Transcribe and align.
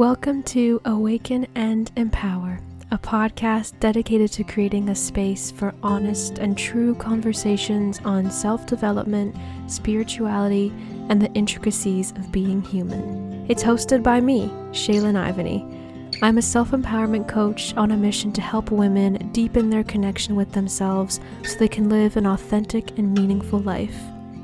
Welcome 0.00 0.44
to 0.44 0.80
Awaken 0.86 1.46
and 1.54 1.92
Empower, 1.94 2.58
a 2.90 2.96
podcast 2.96 3.78
dedicated 3.80 4.32
to 4.32 4.44
creating 4.44 4.88
a 4.88 4.94
space 4.94 5.50
for 5.50 5.74
honest 5.82 6.38
and 6.38 6.56
true 6.56 6.94
conversations 6.94 8.00
on 8.06 8.30
self 8.30 8.64
development, 8.64 9.36
spirituality, 9.66 10.72
and 11.10 11.20
the 11.20 11.30
intricacies 11.34 12.12
of 12.12 12.32
being 12.32 12.62
human. 12.62 13.44
It's 13.50 13.62
hosted 13.62 14.02
by 14.02 14.22
me, 14.22 14.48
Shaylin 14.70 15.22
Ivany. 15.22 16.18
I'm 16.22 16.38
a 16.38 16.42
self 16.42 16.70
empowerment 16.70 17.28
coach 17.28 17.76
on 17.76 17.90
a 17.90 17.96
mission 17.98 18.32
to 18.32 18.40
help 18.40 18.70
women 18.70 19.30
deepen 19.32 19.68
their 19.68 19.84
connection 19.84 20.34
with 20.34 20.52
themselves 20.52 21.20
so 21.44 21.58
they 21.58 21.68
can 21.68 21.90
live 21.90 22.16
an 22.16 22.26
authentic 22.26 22.96
and 22.98 23.12
meaningful 23.12 23.58
life. 23.58 24.00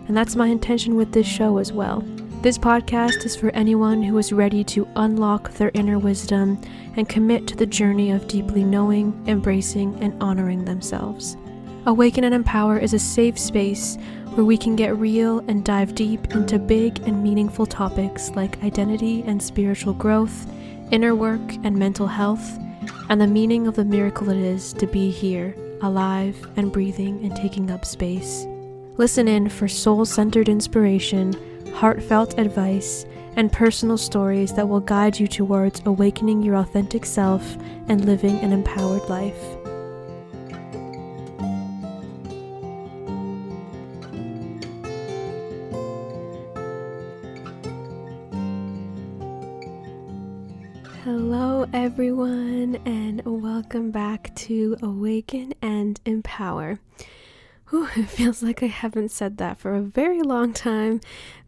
And 0.07 0.15
that's 0.15 0.37
my 0.37 0.49
intention 0.49 0.97
with 0.97 1.13
this 1.13 1.27
show 1.27 1.57
as 1.57 1.73
well. 1.73 2.05
This 2.43 2.59
podcast 2.59 3.25
is 3.25 3.35
for 3.35 3.51
anyone 3.57 4.03
who 4.03 4.17
is 4.19 4.33
ready 4.33 4.63
to 4.65 4.87
unlock 4.95 5.51
their 5.53 5.73
inner 5.75 5.99
wisdom 5.99 6.61
and 6.97 7.09
commit 7.09 7.49
to 7.49 7.57
the 7.57 7.67
journey 7.67 8.13
of 8.13 8.29
deeply 8.29 8.63
knowing, 8.63 9.21
embracing, 9.27 9.99
and 10.01 10.23
honoring 10.23 10.65
themselves. 10.65 11.37
Awaken 11.87 12.25
and 12.25 12.35
Empower 12.35 12.79
is 12.79 12.95
a 12.95 12.99
safe 13.01 13.39
space 13.39 13.97
where 14.35 14.45
we 14.45 14.57
can 14.57 14.77
get 14.77 14.97
real 14.97 15.41
and 15.49 15.65
dive 15.65 15.95
deep 15.95 16.35
into 16.35 16.59
big 16.59 17.01
and 17.01 17.23
meaningful 17.23 17.67
topics 17.67 18.31
like 18.37 18.63
identity 18.63 19.25
and 19.27 19.43
spiritual 19.43 19.95
growth, 19.95 20.47
inner 20.93 21.15
work 21.15 21.55
and 21.65 21.77
mental 21.77 22.07
health, 22.07 22.59
and 23.09 23.21
the 23.21 23.27
meaning 23.27 23.67
of 23.67 23.75
the 23.75 23.85
miracle 23.85 24.29
it 24.31 24.37
is 24.37 24.73
to 24.75 24.87
be 24.87 25.11
here, 25.11 25.57
alive 25.83 26.37
and 26.57 26.71
breathing 26.71 27.25
and 27.25 27.35
taking 27.35 27.71
up 27.71 27.85
space. 27.85 28.47
Listen 28.99 29.27
in 29.27 29.49
for 29.49 29.67
soul 29.67 30.05
centered 30.05 30.49
inspiration 30.49 31.35
heartfelt 31.77 32.39
advice, 32.39 33.05
and 33.37 33.53
personal 33.53 33.99
stories 33.99 34.55
that 34.55 34.67
will 34.67 34.81
guide 34.81 35.21
you 35.21 35.27
towards 35.29 35.83
awakening 35.85 36.41
your 36.41 36.57
authentic 36.57 37.05
self 37.05 37.55
and 37.89 38.07
living 38.07 38.39
an 38.39 38.51
empowered 38.51 39.07
life. 39.11 39.39
Hello, 51.05 51.69
everyone, 51.75 52.81
and 52.87 53.21
welcome 53.27 53.91
back 53.91 54.35
to 54.35 54.79
Awaken 54.81 55.53
and 55.61 56.01
Empower. 56.07 56.81
Whew, 57.71 57.89
it 57.97 58.09
feels 58.09 58.45
like 58.45 58.63
I 58.63 58.67
haven't 58.67 59.11
said 59.11 59.39
that 59.39 59.59
for 59.59 59.75
a 59.75 59.81
very 59.81 60.23
long 60.23 60.53
time. 60.53 61.01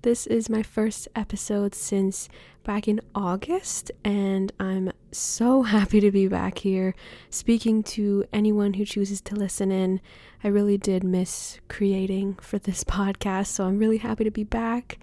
This 0.02 0.26
is 0.26 0.50
my 0.50 0.64
first 0.64 1.06
episode 1.14 1.76
since 1.76 2.28
back 2.64 2.88
in 2.88 3.00
August, 3.14 3.92
and 4.04 4.50
I'm 4.58 4.90
so 5.12 5.62
happy 5.74 6.00
to 6.00 6.10
be 6.10 6.26
back 6.26 6.58
here 6.58 6.96
speaking 7.30 7.84
to 7.84 8.24
anyone 8.32 8.74
who 8.74 8.84
chooses 8.84 9.20
to 9.22 9.36
listen 9.36 9.70
in. 9.70 10.00
I 10.42 10.48
really 10.48 10.76
did 10.76 11.04
miss 11.04 11.60
creating 11.68 12.34
for 12.40 12.58
this 12.58 12.82
podcast, 12.98 13.46
so 13.46 13.64
I'm 13.64 13.78
really 13.78 13.98
happy 13.98 14.24
to 14.24 14.30
be 14.32 14.44
back. 14.44 14.98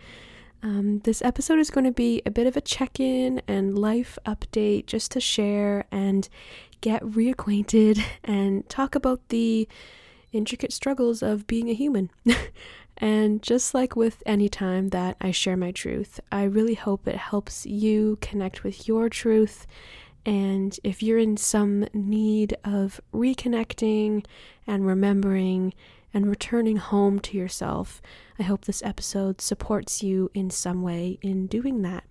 Um, 0.63 0.99
this 1.05 1.21
episode 1.21 1.59
is 1.59 1.69
going 1.69 1.85
to 1.85 1.91
be 1.93 2.23
a 2.25 2.31
bit 2.31 2.45
of 2.45 2.57
a 2.57 2.61
check 2.61 2.99
in 2.99 3.41
and 3.47 3.77
life 3.77 4.17
update 4.25 4.87
just 4.87 5.11
to 5.11 5.21
share 5.21 5.85
and 5.91 6.27
get 6.81 7.01
reacquainted 7.03 8.01
and 8.23 8.67
talk 8.67 8.95
about 8.95 9.29
the 9.29 9.69
intricate 10.35 10.73
struggles 10.73 11.21
of 11.21 11.47
being 11.47 11.69
a 11.69 11.73
human. 11.73 12.11
and 12.97 13.41
just 13.41 13.73
like 13.73 13.95
with 13.95 14.21
any 14.25 14.49
time 14.49 14.89
that 14.89 15.17
I 15.19 15.31
share 15.31 15.57
my 15.57 15.71
truth, 15.71 16.19
I 16.31 16.43
really 16.43 16.75
hope 16.75 17.07
it 17.07 17.15
helps 17.15 17.65
you 17.65 18.17
connect 18.21 18.63
with 18.63 18.87
your 18.87 19.09
truth. 19.09 19.67
And 20.25 20.77
if 20.83 21.03
you're 21.03 21.19
in 21.19 21.37
some 21.37 21.87
need 21.93 22.57
of 22.63 22.99
reconnecting 23.13 24.25
and 24.65 24.85
remembering 24.85 25.73
and 26.13 26.27
returning 26.27 26.77
home 26.77 27.19
to 27.19 27.37
yourself, 27.37 28.01
I 28.39 28.43
hope 28.43 28.65
this 28.65 28.81
episode 28.83 29.41
supports 29.41 30.01
you 30.01 30.31
in 30.33 30.49
some 30.49 30.81
way 30.81 31.19
in 31.21 31.47
doing 31.47 31.81
that. 31.83 32.05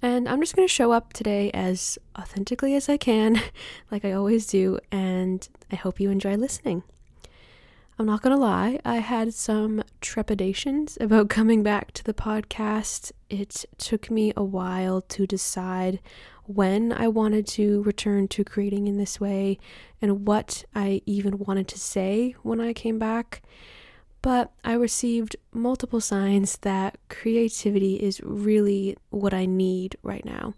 And 0.00 0.28
I'm 0.28 0.40
just 0.40 0.54
going 0.54 0.66
to 0.66 0.72
show 0.72 0.92
up 0.92 1.12
today 1.12 1.50
as 1.52 1.98
authentically 2.16 2.74
as 2.76 2.88
I 2.88 2.96
can, 2.96 3.40
like 3.90 4.04
I 4.04 4.12
always 4.12 4.46
do, 4.46 4.78
and 4.92 5.48
I 5.72 5.76
hope 5.76 5.98
you 5.98 6.10
enjoy 6.10 6.36
listening. 6.36 6.84
I'm 7.98 8.06
not 8.06 8.22
going 8.22 8.34
to 8.34 8.40
lie, 8.40 8.78
I 8.84 8.98
had 8.98 9.34
some 9.34 9.82
trepidations 10.00 10.98
about 11.00 11.28
coming 11.28 11.64
back 11.64 11.90
to 11.92 12.04
the 12.04 12.14
podcast. 12.14 13.10
It 13.28 13.64
took 13.76 14.08
me 14.08 14.32
a 14.36 14.44
while 14.44 15.00
to 15.00 15.26
decide 15.26 15.98
when 16.44 16.92
I 16.92 17.08
wanted 17.08 17.46
to 17.48 17.82
return 17.82 18.28
to 18.28 18.44
creating 18.44 18.86
in 18.86 18.98
this 18.98 19.20
way 19.20 19.58
and 20.00 20.26
what 20.26 20.64
I 20.76 21.02
even 21.06 21.38
wanted 21.38 21.66
to 21.68 21.78
say 21.78 22.36
when 22.42 22.60
I 22.60 22.72
came 22.72 23.00
back 23.00 23.42
but 24.28 24.52
I 24.62 24.74
received 24.74 25.36
multiple 25.54 26.02
signs 26.02 26.58
that 26.58 26.98
creativity 27.08 27.94
is 27.94 28.20
really 28.22 28.94
what 29.08 29.32
I 29.32 29.46
need 29.46 29.96
right 30.02 30.22
now. 30.22 30.52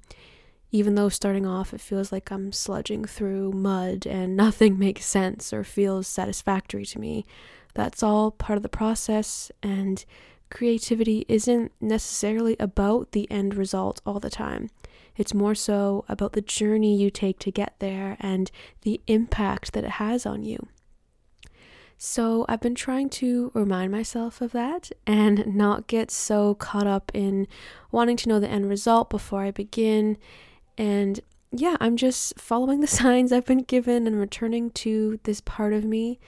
Even 0.73 0.97
though 0.97 1.09
starting 1.09 1.47
off 1.47 1.73
it 1.73 1.81
feels 1.81 2.11
like 2.11 2.33
I'm 2.33 2.51
sludging 2.51 3.09
through 3.09 3.53
mud 3.53 4.09
and 4.09 4.37
nothing 4.47 4.77
makes 4.77 5.07
sense 5.07 5.53
or 5.53 5.63
feels 5.63 6.09
satisfactory 6.09 6.85
to 6.87 6.99
me, 6.99 7.25
that's 7.75 8.03
all 8.03 8.33
part 8.33 8.57
of 8.57 8.65
the 8.65 8.69
process, 8.69 9.53
and 9.63 10.05
creativity 10.51 11.25
isn't 11.29 11.71
necessarily 11.81 12.57
about 12.59 13.13
the 13.13 13.31
end 13.31 13.55
result 13.55 14.01
all 14.05 14.19
the 14.19 14.31
time. 14.31 14.71
It's 15.17 15.33
more 15.33 15.55
so 15.55 16.05
about 16.09 16.33
the 16.33 16.43
journey 16.43 16.97
you 16.97 17.09
take 17.09 17.39
to 17.39 17.53
get 17.53 17.75
there 17.79 18.17
and 18.19 18.51
the 18.83 19.01
impact 19.07 19.75
that 19.75 19.85
it 19.85 19.91
has 19.91 20.27
on 20.27 20.43
you. 20.43 20.67
So 22.03 22.47
I've 22.49 22.63
been 22.63 22.75
trying 22.75 23.11
to 23.11 23.51
remind 23.53 23.93
myself 23.93 24.41
of 24.41 24.53
that 24.53 24.91
and 25.07 25.55
not 25.55 25.87
get 25.87 26.11
so 26.11 26.55
caught 26.55 26.87
up 26.87 27.13
in 27.13 27.47
wanting 27.93 28.17
to 28.17 28.29
know 28.31 28.41
the 28.41 28.49
end 28.49 28.71
result 28.71 29.11
before 29.11 29.43
I 29.43 29.51
begin. 29.51 30.17
And 30.79 31.21
yeah, 31.53 31.77
I'm 31.79 31.99
just 31.99 32.41
following 32.41 32.81
the 32.81 32.87
signs 33.03 33.33
I've 33.33 33.45
been 33.45 33.65
given 33.65 34.07
and 34.07 34.19
returning 34.19 34.71
to 34.71 35.21
this 35.25 35.43
part 35.43 35.75
of 35.75 35.85
me. 35.85 36.19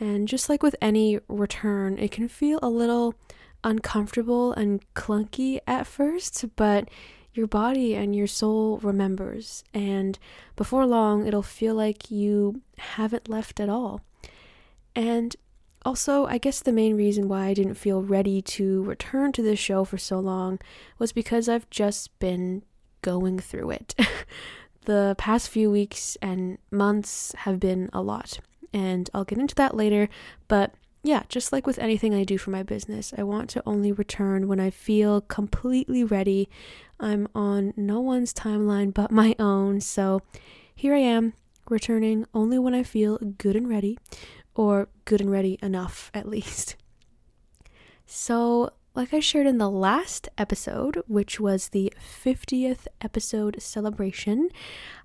And 0.00 0.26
just 0.26 0.48
like 0.48 0.62
with 0.62 0.76
any 0.80 1.18
return, 1.28 1.98
it 1.98 2.10
can 2.10 2.26
feel 2.26 2.58
a 2.62 2.70
little 2.70 3.14
uncomfortable 3.62 4.54
and 4.54 4.82
clunky 4.94 5.60
at 5.66 5.86
first, 5.86 6.46
but 6.56 6.88
your 7.34 7.46
body 7.46 7.94
and 7.94 8.16
your 8.16 8.26
soul 8.26 8.78
remembers. 8.78 9.62
And 9.74 10.18
before 10.56 10.86
long, 10.86 11.26
it'll 11.26 11.42
feel 11.42 11.74
like 11.74 12.10
you 12.10 12.62
haven't 12.78 13.28
left 13.28 13.60
at 13.60 13.68
all. 13.68 14.00
And 14.94 15.34
also, 15.84 16.26
I 16.26 16.38
guess 16.38 16.60
the 16.60 16.72
main 16.72 16.96
reason 16.96 17.28
why 17.28 17.46
I 17.46 17.54
didn't 17.54 17.74
feel 17.74 18.02
ready 18.02 18.40
to 18.42 18.82
return 18.84 19.32
to 19.32 19.42
this 19.42 19.58
show 19.58 19.84
for 19.84 19.98
so 19.98 20.20
long 20.20 20.60
was 20.98 21.12
because 21.12 21.48
I've 21.48 21.68
just 21.70 22.16
been 22.18 22.62
going 23.02 23.38
through 23.38 23.70
it. 23.70 23.94
the 24.84 25.14
past 25.18 25.48
few 25.48 25.70
weeks 25.70 26.16
and 26.22 26.58
months 26.70 27.34
have 27.38 27.58
been 27.58 27.90
a 27.92 28.00
lot, 28.00 28.38
and 28.72 29.10
I'll 29.12 29.24
get 29.24 29.38
into 29.38 29.56
that 29.56 29.76
later. 29.76 30.08
But 30.46 30.74
yeah, 31.02 31.24
just 31.28 31.52
like 31.52 31.66
with 31.66 31.80
anything 31.80 32.14
I 32.14 32.22
do 32.22 32.38
for 32.38 32.50
my 32.50 32.62
business, 32.62 33.12
I 33.16 33.24
want 33.24 33.50
to 33.50 33.62
only 33.66 33.90
return 33.90 34.46
when 34.46 34.60
I 34.60 34.70
feel 34.70 35.20
completely 35.22 36.04
ready. 36.04 36.48
I'm 37.00 37.26
on 37.34 37.74
no 37.76 37.98
one's 37.98 38.32
timeline 38.32 38.94
but 38.94 39.10
my 39.10 39.34
own, 39.40 39.80
so 39.80 40.20
here 40.74 40.94
I 40.94 40.98
am, 40.98 41.32
returning 41.68 42.24
only 42.32 42.58
when 42.58 42.74
I 42.74 42.84
feel 42.84 43.18
good 43.18 43.56
and 43.56 43.68
ready 43.68 43.98
or 44.54 44.88
good 45.04 45.20
and 45.20 45.30
ready 45.30 45.58
enough 45.62 46.10
at 46.14 46.28
least. 46.28 46.76
So, 48.06 48.70
like 48.94 49.14
I 49.14 49.20
shared 49.20 49.46
in 49.46 49.56
the 49.56 49.70
last 49.70 50.28
episode, 50.36 51.02
which 51.06 51.40
was 51.40 51.68
the 51.68 51.92
50th 51.98 52.86
episode 53.00 53.56
celebration, 53.62 54.50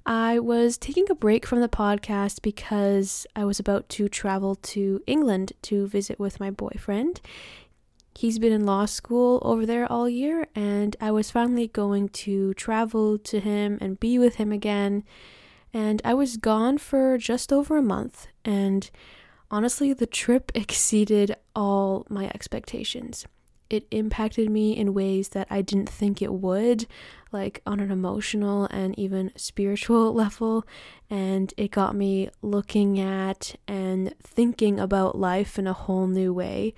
I 0.05 0.39
was 0.39 0.77
taking 0.77 1.09
a 1.09 1.15
break 1.15 1.45
from 1.45 1.61
the 1.61 1.69
podcast 1.69 2.41
because 2.41 3.25
I 3.35 3.45
was 3.45 3.59
about 3.59 3.87
to 3.89 4.09
travel 4.09 4.55
to 4.55 5.01
England 5.07 5.53
to 5.63 5.87
visit 5.87 6.19
with 6.19 6.39
my 6.39 6.51
boyfriend. 6.51 7.21
He's 8.17 8.39
been 8.39 8.51
in 8.51 8.65
law 8.65 8.85
school 8.85 9.39
over 9.45 9.65
there 9.65 9.89
all 9.89 10.09
year, 10.09 10.47
and 10.55 10.95
I 10.99 11.11
was 11.11 11.29
finally 11.29 11.67
going 11.67 12.09
to 12.09 12.53
travel 12.55 13.17
to 13.19 13.39
him 13.39 13.77
and 13.79 13.99
be 13.99 14.17
with 14.17 14.35
him 14.35 14.51
again. 14.51 15.03
And 15.73 16.01
I 16.03 16.13
was 16.13 16.37
gone 16.37 16.77
for 16.77 17.17
just 17.17 17.53
over 17.53 17.77
a 17.77 17.83
month, 17.83 18.27
and 18.43 18.89
Honestly, 19.49 19.93
the 19.93 20.07
trip 20.07 20.51
exceeded 20.53 21.35
all 21.55 22.05
my 22.09 22.25
expectations. 22.25 23.25
It 23.69 23.87
impacted 23.91 24.49
me 24.49 24.75
in 24.77 24.93
ways 24.93 25.29
that 25.29 25.47
I 25.49 25.61
didn't 25.61 25.89
think 25.89 26.21
it 26.21 26.33
would, 26.33 26.85
like 27.31 27.61
on 27.65 27.79
an 27.79 27.91
emotional 27.91 28.65
and 28.65 28.97
even 28.97 29.31
spiritual 29.35 30.13
level. 30.23 30.65
And 31.09 31.53
it 31.57 31.71
got 31.71 31.95
me 31.95 32.29
looking 32.41 32.99
at 32.99 33.55
and 33.67 34.13
thinking 34.21 34.79
about 34.79 35.17
life 35.17 35.59
in 35.59 35.67
a 35.67 35.73
whole 35.73 36.07
new 36.07 36.33
way. 36.33 36.73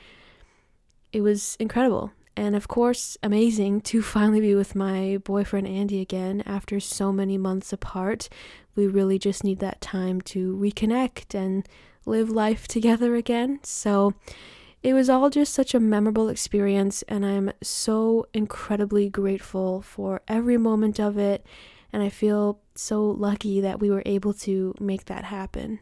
It 1.11 1.21
was 1.21 1.55
incredible. 1.59 2.11
And 2.35 2.55
of 2.55 2.67
course, 2.67 3.17
amazing 3.21 3.81
to 3.81 4.01
finally 4.15 4.41
be 4.41 4.55
with 4.55 4.75
my 4.75 5.19
boyfriend 5.23 5.67
Andy 5.67 6.01
again 6.01 6.41
after 6.45 6.79
so 6.79 7.11
many 7.11 7.37
months 7.37 7.73
apart. 7.73 8.29
We 8.75 8.87
really 8.87 9.19
just 9.19 9.43
need 9.43 9.59
that 9.59 9.81
time 9.81 10.21
to 10.21 10.55
reconnect 10.55 11.35
and 11.35 11.67
live 12.09 12.29
life 12.29 12.67
together 12.67 13.15
again. 13.15 13.59
So 13.63 14.13
it 14.81 14.93
was 14.93 15.09
all 15.09 15.29
just 15.29 15.53
such 15.53 15.73
a 15.73 15.79
memorable 15.79 16.29
experience, 16.29 17.03
and 17.03 17.25
I'm 17.25 17.51
so 17.61 18.27
incredibly 18.33 19.09
grateful 19.09 19.81
for 19.81 20.21
every 20.27 20.57
moment 20.57 20.99
of 20.99 21.17
it. 21.17 21.45
And 21.91 22.03
I 22.03 22.09
feel 22.09 22.59
so 22.75 23.03
lucky 23.03 23.61
that 23.61 23.79
we 23.79 23.89
were 23.89 24.03
able 24.05 24.33
to 24.33 24.75
make 24.79 25.05
that 25.05 25.25
happen. 25.25 25.79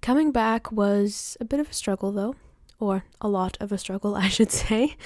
Coming 0.00 0.32
back 0.32 0.72
was 0.72 1.36
a 1.40 1.44
bit 1.44 1.60
of 1.60 1.70
a 1.70 1.74
struggle, 1.74 2.12
though, 2.12 2.34
or 2.80 3.04
a 3.20 3.28
lot 3.28 3.56
of 3.60 3.72
a 3.72 3.78
struggle, 3.78 4.14
I 4.16 4.28
should 4.28 4.50
say. 4.50 4.96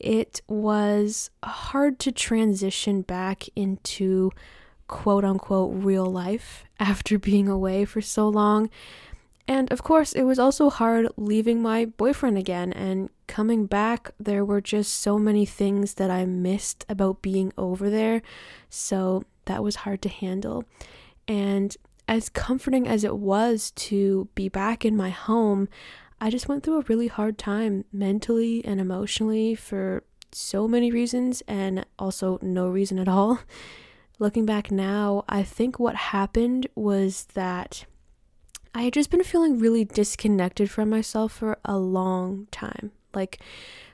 It 0.00 0.40
was 0.48 1.30
hard 1.44 2.00
to 2.00 2.12
transition 2.12 3.02
back 3.02 3.44
into 3.54 4.32
quote 4.92 5.24
unquote 5.24 5.72
real 5.72 6.04
life 6.04 6.64
after 6.78 7.18
being 7.18 7.48
away 7.48 7.86
for 7.86 8.02
so 8.02 8.28
long. 8.28 8.68
And 9.48 9.72
of 9.72 9.82
course, 9.82 10.12
it 10.12 10.22
was 10.22 10.38
also 10.38 10.68
hard 10.68 11.08
leaving 11.16 11.62
my 11.62 11.86
boyfriend 11.86 12.36
again 12.36 12.72
and 12.74 13.08
coming 13.26 13.66
back. 13.66 14.10
There 14.20 14.44
were 14.44 14.60
just 14.60 14.92
so 14.92 15.18
many 15.18 15.46
things 15.46 15.94
that 15.94 16.10
I 16.10 16.26
missed 16.26 16.84
about 16.88 17.22
being 17.22 17.52
over 17.56 17.88
there. 17.88 18.20
So 18.68 19.24
that 19.46 19.64
was 19.64 19.76
hard 19.76 20.02
to 20.02 20.08
handle. 20.08 20.64
And 21.26 21.74
as 22.06 22.28
comforting 22.28 22.86
as 22.86 23.02
it 23.02 23.16
was 23.16 23.70
to 23.88 24.28
be 24.34 24.48
back 24.50 24.84
in 24.84 24.94
my 24.94 25.10
home, 25.10 25.68
I 26.20 26.28
just 26.28 26.48
went 26.48 26.62
through 26.62 26.80
a 26.80 26.84
really 26.88 27.08
hard 27.08 27.38
time 27.38 27.86
mentally 27.92 28.62
and 28.64 28.78
emotionally 28.78 29.54
for 29.54 30.04
so 30.32 30.68
many 30.68 30.92
reasons 30.92 31.42
and 31.48 31.84
also 31.98 32.38
no 32.42 32.68
reason 32.68 32.98
at 32.98 33.08
all. 33.08 33.40
Looking 34.22 34.46
back 34.46 34.70
now, 34.70 35.24
I 35.28 35.42
think 35.42 35.80
what 35.80 35.96
happened 35.96 36.68
was 36.76 37.24
that 37.34 37.86
I 38.72 38.82
had 38.82 38.92
just 38.92 39.10
been 39.10 39.24
feeling 39.24 39.58
really 39.58 39.84
disconnected 39.84 40.70
from 40.70 40.90
myself 40.90 41.32
for 41.32 41.58
a 41.64 41.76
long 41.76 42.46
time. 42.52 42.92
Like 43.12 43.40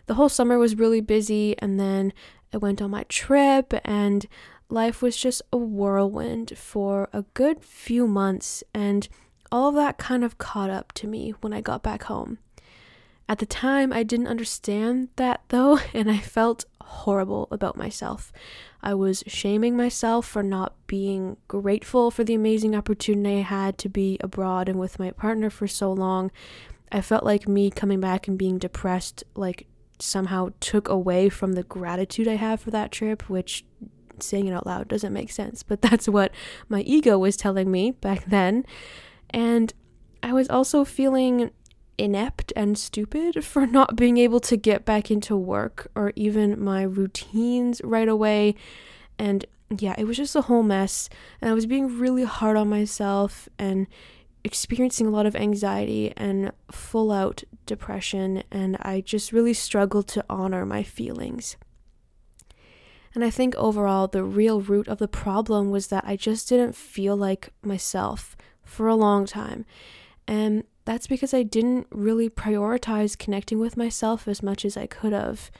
the 0.04 0.16
whole 0.16 0.28
summer 0.28 0.58
was 0.58 0.76
really 0.76 1.00
busy, 1.00 1.56
and 1.60 1.80
then 1.80 2.12
I 2.52 2.58
went 2.58 2.82
on 2.82 2.90
my 2.90 3.04
trip, 3.04 3.72
and 3.86 4.26
life 4.68 5.00
was 5.00 5.16
just 5.16 5.40
a 5.50 5.56
whirlwind 5.56 6.58
for 6.58 7.08
a 7.14 7.22
good 7.32 7.64
few 7.64 8.06
months, 8.06 8.62
and 8.74 9.08
all 9.50 9.70
of 9.70 9.76
that 9.76 9.96
kind 9.96 10.22
of 10.22 10.36
caught 10.36 10.68
up 10.68 10.92
to 10.92 11.06
me 11.06 11.30
when 11.40 11.54
I 11.54 11.62
got 11.62 11.82
back 11.82 12.02
home. 12.02 12.36
At 13.30 13.38
the 13.38 13.46
time, 13.46 13.94
I 13.94 14.02
didn't 14.02 14.26
understand 14.26 15.08
that 15.16 15.40
though, 15.48 15.78
and 15.94 16.10
I 16.10 16.18
felt 16.18 16.66
horrible 16.88 17.48
about 17.50 17.76
myself. 17.76 18.32
I 18.82 18.94
was 18.94 19.22
shaming 19.26 19.76
myself 19.76 20.26
for 20.26 20.42
not 20.42 20.74
being 20.86 21.36
grateful 21.46 22.10
for 22.10 22.24
the 22.24 22.34
amazing 22.34 22.74
opportunity 22.74 23.38
I 23.38 23.42
had 23.42 23.78
to 23.78 23.88
be 23.88 24.18
abroad 24.20 24.68
and 24.68 24.78
with 24.78 24.98
my 24.98 25.10
partner 25.10 25.50
for 25.50 25.66
so 25.66 25.92
long. 25.92 26.30
I 26.90 27.00
felt 27.02 27.24
like 27.24 27.46
me 27.46 27.70
coming 27.70 28.00
back 28.00 28.26
and 28.26 28.38
being 28.38 28.58
depressed, 28.58 29.22
like, 29.34 29.66
somehow 30.00 30.50
took 30.60 30.88
away 30.88 31.28
from 31.28 31.52
the 31.52 31.64
gratitude 31.64 32.28
I 32.28 32.36
have 32.36 32.60
for 32.60 32.70
that 32.70 32.92
trip, 32.92 33.28
which 33.28 33.64
saying 34.20 34.46
it 34.46 34.52
out 34.52 34.66
loud 34.66 34.88
doesn't 34.88 35.12
make 35.12 35.30
sense, 35.30 35.62
but 35.62 35.82
that's 35.82 36.08
what 36.08 36.32
my 36.68 36.80
ego 36.80 37.18
was 37.18 37.36
telling 37.36 37.70
me 37.70 37.92
back 37.92 38.24
then. 38.24 38.64
And 39.30 39.72
I 40.22 40.32
was 40.32 40.48
also 40.48 40.84
feeling 40.84 41.50
inept 41.98 42.52
and 42.56 42.78
stupid 42.78 43.44
for 43.44 43.66
not 43.66 43.96
being 43.96 44.16
able 44.16 44.40
to 44.40 44.56
get 44.56 44.84
back 44.84 45.10
into 45.10 45.36
work 45.36 45.90
or 45.94 46.12
even 46.16 46.62
my 46.62 46.82
routines 46.82 47.80
right 47.84 48.08
away. 48.08 48.54
And 49.18 49.44
yeah, 49.76 49.94
it 49.98 50.04
was 50.04 50.16
just 50.16 50.36
a 50.36 50.42
whole 50.42 50.62
mess. 50.62 51.10
And 51.40 51.50
I 51.50 51.54
was 51.54 51.66
being 51.66 51.98
really 51.98 52.24
hard 52.24 52.56
on 52.56 52.68
myself 52.68 53.48
and 53.58 53.86
experiencing 54.44 55.06
a 55.06 55.10
lot 55.10 55.26
of 55.26 55.36
anxiety 55.36 56.12
and 56.16 56.52
full 56.70 57.12
out 57.12 57.42
depression. 57.66 58.42
And 58.50 58.76
I 58.80 59.00
just 59.00 59.32
really 59.32 59.52
struggled 59.52 60.08
to 60.08 60.24
honor 60.30 60.64
my 60.64 60.82
feelings. 60.82 61.56
And 63.14 63.24
I 63.24 63.30
think 63.30 63.54
overall, 63.56 64.06
the 64.06 64.22
real 64.22 64.60
root 64.60 64.86
of 64.86 64.98
the 64.98 65.08
problem 65.08 65.70
was 65.70 65.88
that 65.88 66.04
I 66.06 66.16
just 66.16 66.48
didn't 66.48 66.76
feel 66.76 67.16
like 67.16 67.52
myself 67.62 68.36
for 68.62 68.86
a 68.86 68.94
long 68.94 69.26
time. 69.26 69.64
And 70.26 70.64
that's 70.88 71.06
because 71.06 71.34
I 71.34 71.42
didn't 71.42 71.86
really 71.90 72.30
prioritize 72.30 73.18
connecting 73.18 73.58
with 73.58 73.76
myself 73.76 74.26
as 74.26 74.42
much 74.42 74.64
as 74.64 74.74
I 74.74 74.86
could 74.86 75.12
have. 75.12 75.50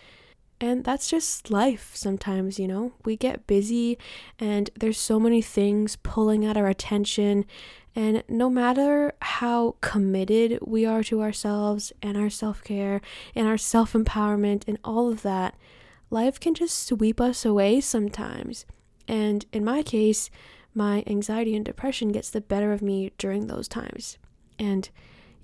And 0.59 0.87
that's 0.87 1.11
just 1.11 1.51
life 1.51 1.91
sometimes, 1.93 2.59
you 2.59 2.67
know? 2.67 2.93
We 3.05 3.15
get 3.15 3.47
busy 3.47 3.99
and 4.39 4.71
there's 4.75 4.97
so 4.97 5.21
many 5.21 5.43
things 5.43 5.97
pulling 5.97 6.47
at 6.47 6.57
our 6.57 6.67
attention. 6.67 7.45
And 7.95 8.25
no 8.27 8.49
matter 8.49 9.13
how 9.21 9.77
committed 9.83 10.61
we 10.63 10.87
are 10.87 11.03
to 11.05 11.21
ourselves 11.21 11.93
and 12.01 12.17
our 12.17 12.31
self 12.31 12.65
care 12.65 13.03
and 13.35 13.47
our 13.47 13.59
self 13.59 13.93
empowerment 13.93 14.65
and 14.67 14.79
all 14.83 15.11
of 15.11 15.21
that, 15.25 15.59
life 16.09 16.41
can 16.41 16.55
just 16.55 16.87
sweep 16.87 17.21
us 17.21 17.45
away 17.45 17.83
sometimes. 17.83 18.65
And 19.07 19.45
in 19.53 19.63
my 19.63 19.83
case, 19.83 20.31
my 20.73 21.05
anxiety 21.07 21.55
and 21.55 21.67
depression 21.67 22.13
gets 22.13 22.31
the 22.31 22.41
better 22.41 22.73
of 22.73 22.81
me 22.81 23.13
during 23.19 23.47
those 23.47 23.69
times. 23.69 24.17
And 24.59 24.89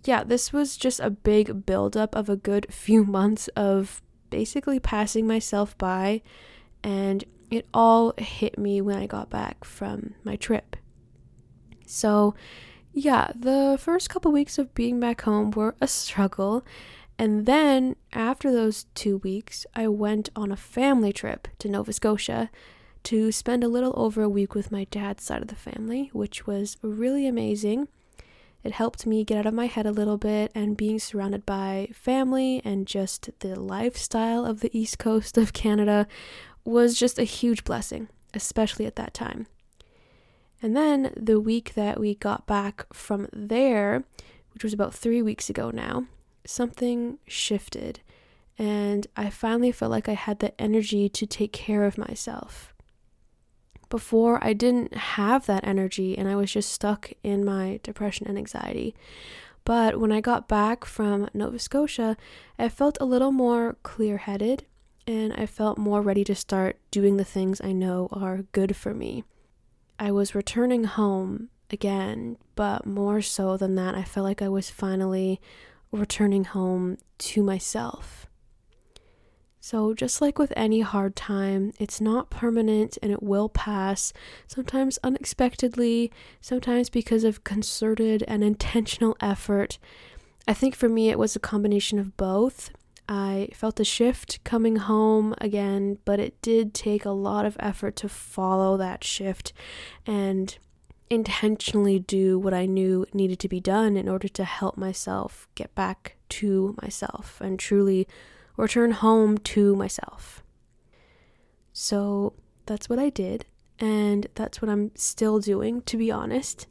yeah, 0.04 0.24
this 0.24 0.52
was 0.52 0.76
just 0.76 1.00
a 1.00 1.10
big 1.10 1.66
buildup 1.66 2.14
of 2.14 2.28
a 2.28 2.36
good 2.36 2.72
few 2.72 3.04
months 3.18 3.48
of 3.48 4.02
basically 4.30 4.80
passing 4.80 5.26
myself 5.26 5.76
by, 5.78 6.22
and 6.82 7.24
it 7.50 7.66
all 7.72 8.14
hit 8.18 8.58
me 8.58 8.80
when 8.80 8.98
I 8.98 9.06
got 9.06 9.30
back 9.30 9.64
from 9.64 10.14
my 10.24 10.36
trip. 10.36 10.76
So, 11.86 12.34
yeah, 12.92 13.30
the 13.34 13.76
first 13.80 14.10
couple 14.10 14.32
weeks 14.32 14.58
of 14.58 14.74
being 14.74 15.00
back 15.00 15.22
home 15.22 15.50
were 15.50 15.74
a 15.80 15.86
struggle. 15.86 16.64
And 17.18 17.46
then 17.46 17.96
after 18.12 18.50
those 18.50 18.86
two 18.94 19.18
weeks, 19.18 19.66
I 19.74 19.88
went 19.88 20.30
on 20.34 20.50
a 20.50 20.56
family 20.56 21.12
trip 21.12 21.48
to 21.58 21.68
Nova 21.68 21.92
Scotia 21.92 22.50
to 23.04 23.30
spend 23.30 23.62
a 23.62 23.68
little 23.68 23.92
over 23.94 24.22
a 24.22 24.28
week 24.28 24.54
with 24.54 24.72
my 24.72 24.84
dad's 24.90 25.22
side 25.22 25.42
of 25.42 25.48
the 25.48 25.54
family, 25.54 26.10
which 26.12 26.46
was 26.46 26.76
really 26.82 27.26
amazing. 27.26 27.88
It 28.64 28.72
helped 28.72 29.06
me 29.06 29.24
get 29.24 29.36
out 29.36 29.46
of 29.46 29.52
my 29.52 29.66
head 29.66 29.84
a 29.84 29.92
little 29.92 30.16
bit, 30.16 30.50
and 30.54 30.76
being 30.76 30.98
surrounded 30.98 31.44
by 31.44 31.88
family 31.92 32.62
and 32.64 32.86
just 32.86 33.28
the 33.40 33.60
lifestyle 33.60 34.46
of 34.46 34.60
the 34.60 34.76
east 34.76 34.98
coast 34.98 35.36
of 35.36 35.52
Canada 35.52 36.08
was 36.64 36.98
just 36.98 37.18
a 37.18 37.24
huge 37.24 37.62
blessing, 37.62 38.08
especially 38.32 38.86
at 38.86 38.96
that 38.96 39.12
time. 39.12 39.46
And 40.62 40.74
then 40.74 41.12
the 41.14 41.38
week 41.38 41.74
that 41.74 42.00
we 42.00 42.14
got 42.14 42.46
back 42.46 42.86
from 42.92 43.28
there, 43.34 44.04
which 44.54 44.64
was 44.64 44.72
about 44.72 44.94
three 44.94 45.20
weeks 45.20 45.50
ago 45.50 45.70
now, 45.70 46.06
something 46.46 47.18
shifted, 47.26 48.00
and 48.58 49.06
I 49.14 49.28
finally 49.28 49.72
felt 49.72 49.90
like 49.90 50.08
I 50.08 50.14
had 50.14 50.38
the 50.38 50.58
energy 50.58 51.10
to 51.10 51.26
take 51.26 51.52
care 51.52 51.84
of 51.84 51.98
myself 51.98 52.73
before 53.94 54.42
I 54.42 54.54
didn't 54.54 54.92
have 54.96 55.46
that 55.46 55.64
energy 55.64 56.18
and 56.18 56.28
I 56.28 56.34
was 56.34 56.50
just 56.50 56.72
stuck 56.72 57.12
in 57.22 57.44
my 57.44 57.78
depression 57.84 58.26
and 58.26 58.36
anxiety. 58.36 58.92
But 59.64 60.00
when 60.00 60.10
I 60.10 60.20
got 60.20 60.48
back 60.48 60.84
from 60.84 61.28
Nova 61.32 61.60
Scotia, 61.60 62.16
I 62.58 62.68
felt 62.70 62.98
a 63.00 63.04
little 63.04 63.30
more 63.30 63.76
clear 63.84 64.16
headed 64.16 64.66
and 65.06 65.32
I 65.34 65.46
felt 65.46 65.78
more 65.78 66.02
ready 66.02 66.24
to 66.24 66.34
start 66.34 66.76
doing 66.90 67.18
the 67.18 67.24
things 67.24 67.60
I 67.60 67.70
know 67.70 68.08
are 68.10 68.46
good 68.50 68.74
for 68.74 68.92
me. 68.92 69.22
I 69.96 70.10
was 70.10 70.34
returning 70.34 70.82
home 70.82 71.50
again, 71.70 72.36
but 72.56 72.84
more 72.84 73.22
so 73.22 73.56
than 73.56 73.76
that, 73.76 73.94
I 73.94 74.02
felt 74.02 74.24
like 74.24 74.42
I 74.42 74.48
was 74.48 74.70
finally 74.70 75.40
returning 75.92 76.42
home 76.42 76.98
to 77.18 77.44
myself. 77.44 78.26
So, 79.66 79.94
just 79.94 80.20
like 80.20 80.38
with 80.38 80.52
any 80.56 80.82
hard 80.82 81.16
time, 81.16 81.72
it's 81.80 81.98
not 81.98 82.28
permanent 82.28 82.98
and 83.02 83.10
it 83.10 83.22
will 83.22 83.48
pass, 83.48 84.12
sometimes 84.46 84.98
unexpectedly, 85.02 86.12
sometimes 86.42 86.90
because 86.90 87.24
of 87.24 87.44
concerted 87.44 88.22
and 88.28 88.44
intentional 88.44 89.16
effort. 89.22 89.78
I 90.46 90.52
think 90.52 90.74
for 90.74 90.90
me, 90.90 91.08
it 91.08 91.18
was 91.18 91.34
a 91.34 91.40
combination 91.40 91.98
of 91.98 92.14
both. 92.18 92.72
I 93.08 93.48
felt 93.54 93.80
a 93.80 93.84
shift 93.84 94.44
coming 94.44 94.76
home 94.76 95.34
again, 95.40 95.96
but 96.04 96.20
it 96.20 96.42
did 96.42 96.74
take 96.74 97.06
a 97.06 97.10
lot 97.10 97.46
of 97.46 97.56
effort 97.58 97.96
to 97.96 98.08
follow 98.10 98.76
that 98.76 99.02
shift 99.02 99.54
and 100.04 100.58
intentionally 101.08 101.98
do 101.98 102.38
what 102.38 102.52
I 102.52 102.66
knew 102.66 103.06
needed 103.14 103.38
to 103.38 103.48
be 103.48 103.60
done 103.60 103.96
in 103.96 104.10
order 104.10 104.28
to 104.28 104.44
help 104.44 104.76
myself 104.76 105.48
get 105.54 105.74
back 105.74 106.16
to 106.28 106.76
myself 106.82 107.40
and 107.40 107.58
truly 107.58 108.06
return 108.56 108.92
home 108.92 109.38
to 109.38 109.74
myself. 109.76 110.42
So 111.72 112.34
that's 112.66 112.88
what 112.88 112.98
I 112.98 113.10
did, 113.10 113.46
and 113.78 114.26
that's 114.34 114.62
what 114.62 114.70
I'm 114.70 114.92
still 114.94 115.40
doing, 115.40 115.82
to 115.82 115.96
be 115.96 116.10
honest. 116.10 116.66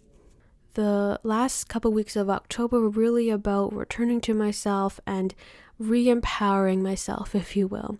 The 0.75 1.19
last 1.23 1.67
couple 1.67 1.91
weeks 1.91 2.15
of 2.15 2.29
October 2.29 2.79
were 2.79 2.89
really 2.89 3.29
about 3.29 3.73
returning 3.73 4.21
to 4.21 4.33
myself 4.33 4.99
and 5.05 5.35
re 5.77 6.09
empowering 6.09 6.81
myself, 6.81 7.35
if 7.35 7.55
you 7.55 7.67
will. 7.67 7.99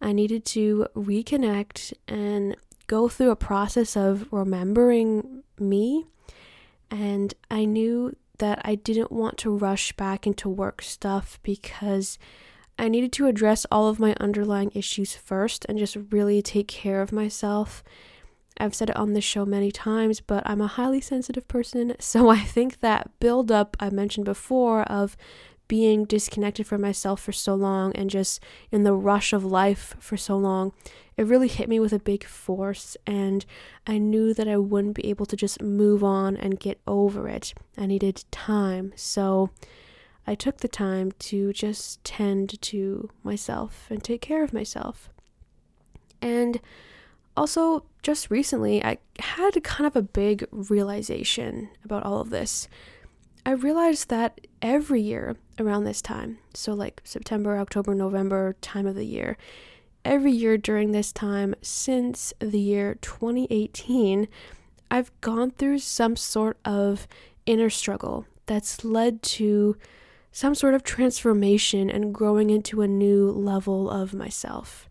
I 0.00 0.12
needed 0.12 0.44
to 0.46 0.86
reconnect 0.96 1.92
and 2.08 2.56
go 2.86 3.08
through 3.08 3.30
a 3.30 3.36
process 3.36 3.96
of 3.96 4.26
remembering 4.32 5.44
me. 5.58 6.06
And 6.90 7.34
I 7.50 7.64
knew 7.64 8.16
that 8.38 8.60
I 8.64 8.74
didn't 8.74 9.12
want 9.12 9.36
to 9.38 9.56
rush 9.56 9.92
back 9.92 10.26
into 10.26 10.48
work 10.48 10.82
stuff 10.82 11.38
because 11.42 12.18
I 12.80 12.88
needed 12.88 13.12
to 13.12 13.26
address 13.26 13.66
all 13.70 13.88
of 13.88 14.00
my 14.00 14.16
underlying 14.18 14.72
issues 14.74 15.14
first 15.14 15.66
and 15.68 15.78
just 15.78 15.98
really 16.10 16.40
take 16.40 16.66
care 16.66 17.02
of 17.02 17.12
myself. 17.12 17.84
I've 18.58 18.74
said 18.74 18.88
it 18.88 18.96
on 18.96 19.12
this 19.12 19.22
show 19.22 19.44
many 19.44 19.70
times, 19.70 20.22
but 20.22 20.42
I'm 20.46 20.62
a 20.62 20.66
highly 20.66 21.02
sensitive 21.02 21.46
person, 21.46 21.94
so 22.00 22.30
I 22.30 22.38
think 22.38 22.80
that 22.80 23.10
buildup 23.20 23.76
I 23.80 23.90
mentioned 23.90 24.24
before 24.24 24.84
of 24.84 25.14
being 25.68 26.06
disconnected 26.06 26.66
from 26.66 26.80
myself 26.80 27.20
for 27.20 27.32
so 27.32 27.54
long 27.54 27.92
and 27.92 28.08
just 28.08 28.42
in 28.72 28.82
the 28.82 28.94
rush 28.94 29.34
of 29.34 29.44
life 29.44 29.94
for 30.00 30.16
so 30.16 30.38
long, 30.38 30.72
it 31.18 31.26
really 31.26 31.48
hit 31.48 31.68
me 31.68 31.78
with 31.78 31.92
a 31.92 31.98
big 31.98 32.24
force. 32.24 32.96
And 33.06 33.44
I 33.86 33.98
knew 33.98 34.32
that 34.32 34.48
I 34.48 34.56
wouldn't 34.56 34.96
be 34.96 35.06
able 35.10 35.26
to 35.26 35.36
just 35.36 35.60
move 35.60 36.02
on 36.02 36.34
and 36.34 36.58
get 36.58 36.80
over 36.86 37.28
it. 37.28 37.52
I 37.76 37.84
needed 37.84 38.24
time. 38.30 38.94
So 38.96 39.50
I 40.26 40.34
took 40.34 40.58
the 40.58 40.68
time 40.68 41.12
to 41.20 41.52
just 41.52 42.02
tend 42.04 42.60
to 42.62 43.10
myself 43.22 43.86
and 43.90 44.02
take 44.02 44.20
care 44.20 44.44
of 44.44 44.52
myself. 44.52 45.08
And 46.20 46.60
also, 47.36 47.84
just 48.02 48.30
recently, 48.30 48.84
I 48.84 48.98
had 49.18 49.62
kind 49.64 49.86
of 49.86 49.96
a 49.96 50.02
big 50.02 50.46
realization 50.50 51.70
about 51.84 52.04
all 52.04 52.20
of 52.20 52.30
this. 52.30 52.68
I 53.46 53.52
realized 53.52 54.10
that 54.10 54.40
every 54.60 55.00
year 55.00 55.36
around 55.58 55.84
this 55.84 56.02
time, 56.02 56.38
so 56.54 56.74
like 56.74 57.00
September, 57.04 57.58
October, 57.58 57.94
November 57.94 58.56
time 58.60 58.86
of 58.86 58.94
the 58.94 59.06
year, 59.06 59.38
every 60.04 60.32
year 60.32 60.58
during 60.58 60.92
this 60.92 61.12
time 61.12 61.54
since 61.62 62.32
the 62.38 62.60
year 62.60 62.96
2018, 63.00 64.28
I've 64.90 65.18
gone 65.20 65.52
through 65.52 65.78
some 65.78 66.16
sort 66.16 66.58
of 66.64 67.06
inner 67.46 67.70
struggle 67.70 68.26
that's 68.46 68.84
led 68.84 69.22
to 69.22 69.76
some 70.32 70.54
sort 70.54 70.74
of 70.74 70.82
transformation 70.82 71.90
and 71.90 72.14
growing 72.14 72.50
into 72.50 72.82
a 72.82 72.88
new 72.88 73.30
level 73.30 73.90
of 73.90 74.14
myself. 74.14 74.88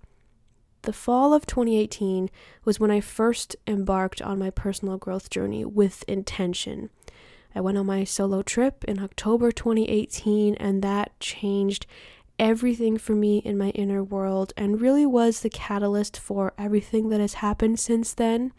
The 0.84 0.94
fall 0.94 1.34
of 1.34 1.46
2018 1.46 2.30
was 2.66 2.80
when 2.80 2.92
I 2.92 3.02
first 3.02 3.56
embarked 3.68 4.22
on 4.22 4.40
my 4.40 4.50
personal 4.50 4.98
growth 4.98 5.30
journey 5.30 5.66
with 5.66 6.04
intention. 6.08 6.90
I 7.54 7.62
went 7.62 7.78
on 7.78 7.86
my 7.86 8.04
solo 8.04 8.42
trip 8.42 8.86
in 8.86 9.00
October 9.00 9.52
2018, 9.52 10.56
and 10.56 10.82
that 10.82 11.20
changed 11.20 11.86
everything 12.38 12.98
for 12.98 13.14
me 13.14 13.40
in 13.40 13.58
my 13.58 13.70
inner 13.72 14.02
world 14.04 14.54
and 14.56 14.80
really 14.80 15.06
was 15.06 15.42
the 15.42 15.50
catalyst 15.50 16.18
for 16.18 16.54
everything 16.58 17.10
that 17.10 17.20
has 17.20 17.36
happened 17.36 17.80
since 17.80 18.14
then. 18.14 18.54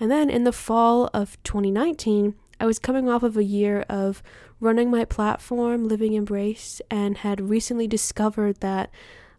And 0.00 0.10
then 0.10 0.28
in 0.28 0.42
the 0.42 0.52
fall 0.52 1.08
of 1.14 1.40
2019, 1.44 2.34
I 2.62 2.66
was 2.66 2.78
coming 2.78 3.08
off 3.08 3.24
of 3.24 3.36
a 3.36 3.42
year 3.42 3.84
of 3.88 4.22
running 4.60 4.88
my 4.88 5.04
platform, 5.04 5.88
Living 5.88 6.12
Embrace, 6.12 6.80
and 6.88 7.18
had 7.18 7.50
recently 7.50 7.88
discovered 7.88 8.60
that 8.60 8.88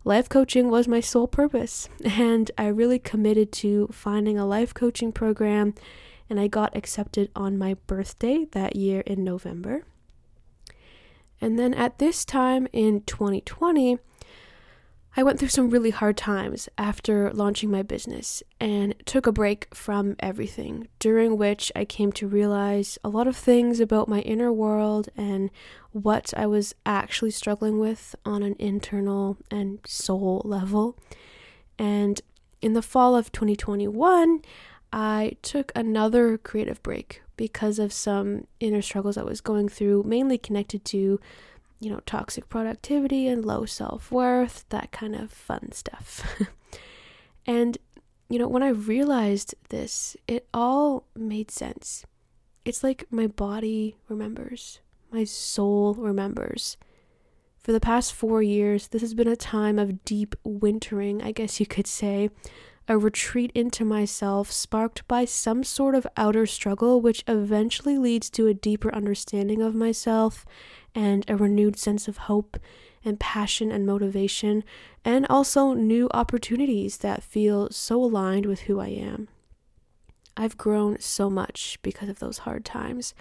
life 0.04 0.28
coaching 0.28 0.70
was 0.70 0.90
my 0.90 1.00
sole 1.00 1.28
purpose. 1.30 1.88
And 2.04 2.52
I 2.58 2.68
really 2.68 3.00
committed 3.00 3.54
to 3.54 3.88
finding 3.94 4.38
a 4.38 4.46
life 4.46 4.74
coaching 4.74 5.14
program 5.14 5.74
and 6.30 6.38
I 6.38 6.48
got 6.48 6.76
accepted 6.76 7.30
on 7.34 7.58
my 7.58 7.76
birthday 7.88 8.46
that 8.52 8.76
year 8.76 9.00
in 9.06 9.24
November. 9.24 9.86
And 11.40 11.58
then 11.58 11.74
at 11.74 12.00
this 12.00 12.26
time 12.26 12.68
in 12.74 13.04
2020, 13.04 14.00
I 15.16 15.22
went 15.22 15.38
through 15.38 15.50
some 15.50 15.70
really 15.70 15.92
hard 15.92 16.18
times 16.18 16.68
after 16.76 17.32
launching 17.34 17.70
my 17.70 17.84
business 17.84 18.42
and 18.60 18.96
took 19.06 19.28
a 19.28 19.32
break 19.32 19.74
from 19.74 20.16
everything, 20.20 20.88
during 20.98 21.38
which 21.38 21.72
I 21.76 21.86
came 21.86 22.12
to 22.14 22.28
realize 22.28 22.98
a 23.04 23.10
lot 23.10 23.28
of 23.28 23.36
things 23.36 23.80
about 23.80 24.08
my 24.08 24.22
inner 24.22 24.52
world 24.52 25.10
and 25.16 25.52
what 25.92 26.34
I 26.36 26.48
was 26.48 26.74
actually 26.84 27.30
struggling 27.30 27.80
with 27.80 28.16
on 28.26 28.42
an 28.42 28.56
internal 28.58 29.38
and 29.52 29.80
soul 29.86 30.42
level. 30.46 30.98
And 31.78 32.20
in 32.64 32.74
the 32.74 32.82
fall 32.82 33.16
of 33.16 33.32
2021, 33.32 34.42
I 34.92 35.38
took 35.44 35.72
another 35.76 36.40
creative 36.40 36.82
break 36.82 37.22
because 37.38 37.78
of 37.78 37.94
some 37.94 38.48
inner 38.60 38.82
struggles 38.82 39.18
I 39.18 39.24
was 39.24 39.42
going 39.42 39.70
through, 39.70 40.04
mainly 40.04 40.40
connected 40.40 40.86
to, 40.86 41.20
you 41.80 41.90
know, 41.90 42.02
toxic 42.06 42.50
productivity 42.50 43.28
and 43.28 43.46
low 43.46 43.66
self 43.66 44.12
worth, 44.12 44.66
that 44.70 44.92
kind 44.92 45.16
of 45.16 45.32
fun 45.32 45.72
stuff. 45.72 46.26
and, 47.46 47.78
you 48.30 48.40
know, 48.40 48.48
when 48.48 48.64
I 48.64 48.70
realized 48.70 49.56
this, 49.70 50.16
it 50.28 50.48
all 50.54 51.06
made 51.16 51.52
sense. 51.52 52.06
It's 52.66 52.84
like 52.84 53.06
my 53.12 53.28
body 53.28 53.98
remembers, 54.08 54.80
my 55.12 55.26
soul 55.26 55.94
remembers. 55.96 56.78
For 57.60 57.72
the 57.72 57.80
past 57.80 58.14
four 58.14 58.42
years, 58.42 58.90
this 58.90 59.02
has 59.02 59.14
been 59.14 59.28
a 59.28 59.38
time 59.38 59.80
of 59.80 60.04
deep 60.04 60.36
wintering, 60.44 61.22
I 61.22 61.32
guess 61.32 61.60
you 61.60 61.66
could 61.66 61.88
say, 61.88 62.30
a 62.88 62.98
retreat 62.98 63.52
into 63.56 63.86
myself 63.86 64.52
sparked 64.52 65.08
by 65.08 65.24
some 65.26 65.64
sort 65.64 65.96
of 65.96 66.08
outer 66.18 66.46
struggle, 66.46 67.00
which 67.00 67.24
eventually 67.28 67.98
leads 67.98 68.30
to 68.32 68.48
a 68.48 68.54
deeper 68.54 68.94
understanding 68.94 69.62
of 69.62 69.74
myself 69.74 70.46
and 70.96 71.26
a 71.28 71.36
renewed 71.36 71.78
sense 71.78 72.08
of 72.08 72.18
hope 72.18 72.58
and 73.06 73.20
passion 73.20 73.72
and 73.72 73.86
motivation, 73.86 74.64
and 75.04 75.26
also 75.30 75.74
new 75.74 76.10
opportunities 76.14 76.98
that 77.00 77.24
feel 77.24 77.70
so 77.70 78.02
aligned 78.02 78.46
with 78.46 78.62
who 78.62 78.80
I 78.80 78.88
am. 78.88 79.28
I've 80.36 80.58
grown 80.58 81.00
so 81.00 81.30
much 81.30 81.78
because 81.84 82.10
of 82.10 82.18
those 82.20 82.40
hard 82.40 82.66
times. 82.66 83.14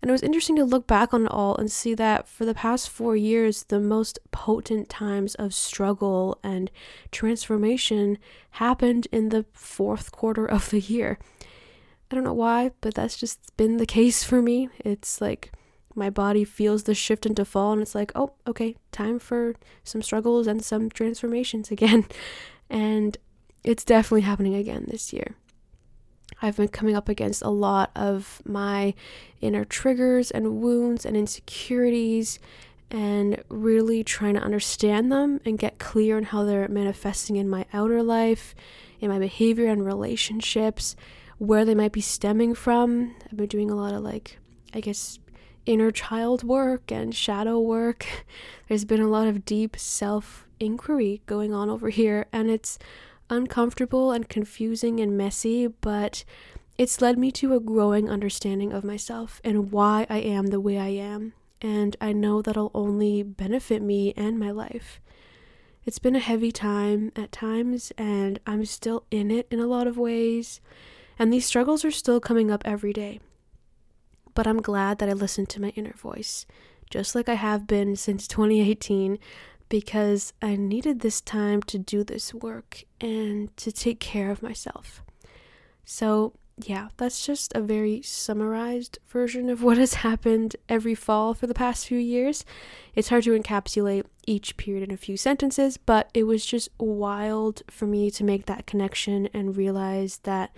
And 0.00 0.08
it 0.08 0.12
was 0.12 0.22
interesting 0.22 0.54
to 0.56 0.64
look 0.64 0.86
back 0.86 1.12
on 1.12 1.24
it 1.24 1.30
all 1.32 1.56
and 1.56 1.70
see 1.72 1.94
that 1.94 2.28
for 2.28 2.44
the 2.44 2.54
past 2.54 2.88
four 2.88 3.16
years, 3.16 3.64
the 3.64 3.80
most 3.80 4.20
potent 4.30 4.88
times 4.88 5.34
of 5.36 5.54
struggle 5.54 6.38
and 6.44 6.70
transformation 7.10 8.18
happened 8.52 9.08
in 9.10 9.30
the 9.30 9.44
fourth 9.52 10.12
quarter 10.12 10.46
of 10.46 10.70
the 10.70 10.78
year. 10.80 11.18
I 12.10 12.14
don't 12.14 12.24
know 12.24 12.32
why, 12.32 12.70
but 12.80 12.94
that's 12.94 13.16
just 13.16 13.56
been 13.56 13.78
the 13.78 13.86
case 13.86 14.22
for 14.22 14.40
me. 14.40 14.68
It's 14.84 15.20
like 15.20 15.50
my 15.94 16.10
body 16.10 16.44
feels 16.44 16.84
the 16.84 16.94
shift 16.94 17.26
into 17.26 17.44
fall, 17.44 17.72
and 17.72 17.82
it's 17.82 17.94
like, 17.94 18.12
oh, 18.14 18.32
okay, 18.46 18.76
time 18.90 19.18
for 19.18 19.54
some 19.84 20.02
struggles 20.02 20.46
and 20.46 20.64
some 20.64 20.90
transformations 20.90 21.70
again. 21.72 22.06
And 22.70 23.16
it's 23.64 23.84
definitely 23.84 24.22
happening 24.22 24.54
again 24.54 24.86
this 24.88 25.12
year. 25.12 25.34
I've 26.40 26.56
been 26.56 26.68
coming 26.68 26.96
up 26.96 27.08
against 27.08 27.42
a 27.42 27.50
lot 27.50 27.90
of 27.94 28.42
my 28.44 28.94
inner 29.40 29.64
triggers 29.64 30.30
and 30.30 30.60
wounds 30.60 31.04
and 31.04 31.16
insecurities 31.16 32.38
and 32.90 33.42
really 33.48 34.04
trying 34.04 34.34
to 34.34 34.42
understand 34.42 35.10
them 35.10 35.40
and 35.44 35.58
get 35.58 35.78
clear 35.78 36.16
on 36.16 36.24
how 36.24 36.44
they're 36.44 36.68
manifesting 36.68 37.36
in 37.36 37.48
my 37.48 37.64
outer 37.72 38.02
life, 38.02 38.54
in 39.00 39.08
my 39.08 39.18
behavior 39.18 39.66
and 39.66 39.86
relationships, 39.86 40.94
where 41.38 41.64
they 41.64 41.74
might 41.74 41.92
be 41.92 42.00
stemming 42.00 42.54
from. 42.54 43.14
I've 43.24 43.36
been 43.36 43.46
doing 43.46 43.70
a 43.70 43.74
lot 43.74 43.94
of 43.94 44.02
like, 44.02 44.38
I 44.74 44.80
guess, 44.80 45.18
inner 45.66 45.90
child 45.90 46.42
work 46.42 46.90
and 46.90 47.14
shadow 47.14 47.58
work. 47.58 48.06
There's 48.68 48.84
been 48.84 49.00
a 49.00 49.08
lot 49.08 49.28
of 49.28 49.44
deep 49.44 49.76
self 49.76 50.46
inquiry 50.60 51.22
going 51.26 51.52
on 51.52 51.68
over 51.68 51.90
here, 51.90 52.26
and 52.32 52.50
it's 52.50 52.78
uncomfortable 53.30 54.12
and 54.12 54.28
confusing 54.28 55.00
and 55.00 55.16
messy, 55.16 55.66
but 55.66 56.24
it's 56.78 57.00
led 57.00 57.18
me 57.18 57.30
to 57.32 57.54
a 57.54 57.60
growing 57.60 58.08
understanding 58.08 58.72
of 58.72 58.84
myself 58.84 59.40
and 59.44 59.72
why 59.72 60.06
I 60.08 60.18
am 60.18 60.48
the 60.48 60.60
way 60.60 60.78
I 60.78 60.88
am. 60.88 61.32
And 61.60 61.96
I 62.00 62.12
know 62.12 62.42
that'll 62.42 62.72
only 62.74 63.22
benefit 63.22 63.82
me 63.82 64.12
and 64.16 64.38
my 64.38 64.50
life. 64.50 65.00
It's 65.84 65.98
been 65.98 66.16
a 66.16 66.20
heavy 66.20 66.52
time 66.52 67.12
at 67.16 67.32
times, 67.32 67.92
and 67.98 68.38
I'm 68.46 68.64
still 68.64 69.04
in 69.10 69.30
it 69.30 69.46
in 69.50 69.60
a 69.60 69.66
lot 69.66 69.86
of 69.86 69.98
ways. 69.98 70.60
And 71.18 71.32
these 71.32 71.46
struggles 71.46 71.84
are 71.84 71.90
still 71.90 72.20
coming 72.20 72.50
up 72.50 72.62
every 72.64 72.92
day. 72.92 73.20
But 74.34 74.46
I'm 74.46 74.62
glad 74.62 74.98
that 74.98 75.08
I 75.08 75.12
listened 75.12 75.48
to 75.50 75.60
my 75.60 75.70
inner 75.70 75.94
voice, 75.94 76.46
just 76.90 77.14
like 77.14 77.28
I 77.28 77.34
have 77.34 77.66
been 77.66 77.96
since 77.96 78.26
2018 78.28 79.18
because 79.72 80.34
I 80.42 80.54
needed 80.54 81.00
this 81.00 81.22
time 81.22 81.62
to 81.62 81.78
do 81.78 82.04
this 82.04 82.34
work 82.34 82.84
and 83.00 83.56
to 83.56 83.72
take 83.72 84.00
care 84.00 84.30
of 84.30 84.42
myself. 84.42 85.02
So, 85.86 86.34
yeah, 86.58 86.88
that's 86.98 87.24
just 87.24 87.52
a 87.54 87.62
very 87.62 88.02
summarized 88.02 88.98
version 89.08 89.48
of 89.48 89.62
what 89.62 89.78
has 89.78 89.94
happened 89.94 90.56
every 90.68 90.94
fall 90.94 91.32
for 91.32 91.46
the 91.46 91.54
past 91.54 91.86
few 91.86 91.98
years. 91.98 92.44
It's 92.94 93.08
hard 93.08 93.24
to 93.24 93.38
encapsulate 93.38 94.04
each 94.26 94.58
period 94.58 94.82
in 94.82 94.90
a 94.94 94.98
few 94.98 95.16
sentences, 95.16 95.78
but 95.78 96.10
it 96.12 96.24
was 96.24 96.44
just 96.44 96.68
wild 96.78 97.62
for 97.70 97.86
me 97.86 98.10
to 98.10 98.24
make 98.24 98.44
that 98.44 98.66
connection 98.66 99.30
and 99.32 99.56
realize 99.56 100.18
that, 100.24 100.54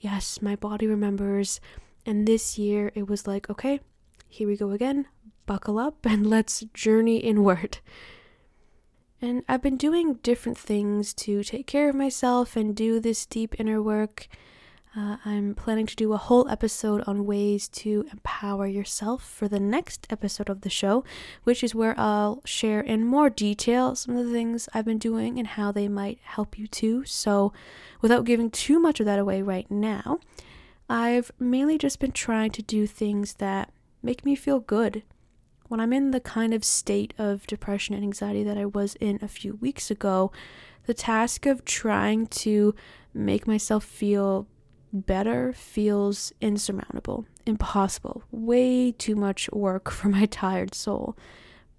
yes, 0.00 0.42
my 0.42 0.56
body 0.56 0.88
remembers. 0.88 1.60
And 2.08 2.26
this 2.26 2.56
year 2.56 2.90
it 2.94 3.06
was 3.06 3.26
like, 3.26 3.50
okay, 3.50 3.80
here 4.26 4.48
we 4.48 4.56
go 4.56 4.70
again, 4.70 5.04
buckle 5.44 5.78
up 5.78 5.98
and 6.06 6.26
let's 6.26 6.60
journey 6.72 7.18
inward. 7.18 7.80
And 9.20 9.42
I've 9.46 9.60
been 9.60 9.76
doing 9.76 10.14
different 10.22 10.56
things 10.56 11.12
to 11.14 11.44
take 11.44 11.66
care 11.66 11.90
of 11.90 11.94
myself 11.94 12.56
and 12.56 12.74
do 12.74 12.98
this 12.98 13.26
deep 13.26 13.54
inner 13.60 13.82
work. 13.82 14.26
Uh, 14.96 15.18
I'm 15.26 15.54
planning 15.54 15.84
to 15.84 15.96
do 15.96 16.14
a 16.14 16.16
whole 16.16 16.48
episode 16.48 17.04
on 17.06 17.26
ways 17.26 17.68
to 17.68 18.06
empower 18.10 18.66
yourself 18.66 19.22
for 19.22 19.46
the 19.46 19.60
next 19.60 20.06
episode 20.08 20.48
of 20.48 20.62
the 20.62 20.70
show, 20.70 21.04
which 21.44 21.62
is 21.62 21.74
where 21.74 21.94
I'll 22.00 22.40
share 22.46 22.80
in 22.80 23.04
more 23.04 23.28
detail 23.28 23.94
some 23.94 24.16
of 24.16 24.24
the 24.24 24.32
things 24.32 24.66
I've 24.72 24.86
been 24.86 24.96
doing 24.96 25.38
and 25.38 25.46
how 25.46 25.72
they 25.72 25.88
might 25.88 26.20
help 26.22 26.58
you 26.58 26.66
too. 26.68 27.04
So, 27.04 27.52
without 28.00 28.24
giving 28.24 28.50
too 28.50 28.80
much 28.80 28.98
of 28.98 29.04
that 29.04 29.18
away 29.18 29.42
right 29.42 29.70
now, 29.70 30.20
I've 30.88 31.30
mainly 31.38 31.78
just 31.78 32.00
been 32.00 32.12
trying 32.12 32.50
to 32.52 32.62
do 32.62 32.86
things 32.86 33.34
that 33.34 33.72
make 34.02 34.24
me 34.24 34.34
feel 34.34 34.60
good 34.60 35.02
when 35.68 35.80
I'm 35.80 35.92
in 35.92 36.10
the 36.10 36.20
kind 36.20 36.52
of 36.52 36.64
state 36.64 37.14
of 37.18 37.46
depression 37.46 37.94
and 37.94 38.02
anxiety 38.02 38.42
that 38.42 38.58
I 38.58 38.64
was 38.64 38.96
in 39.00 39.18
a 39.22 39.28
few 39.28 39.54
weeks 39.56 39.90
ago, 39.90 40.32
the 40.86 40.94
task 40.94 41.46
of 41.46 41.64
trying 41.64 42.26
to 42.26 42.74
make 43.14 43.46
myself 43.46 43.84
feel 43.84 44.46
better 44.92 45.52
feels 45.52 46.32
insurmountable, 46.40 47.26
impossible, 47.44 48.22
way 48.30 48.92
too 48.92 49.14
much 49.14 49.50
work 49.52 49.90
for 49.90 50.08
my 50.08 50.26
tired 50.26 50.74
soul. 50.74 51.16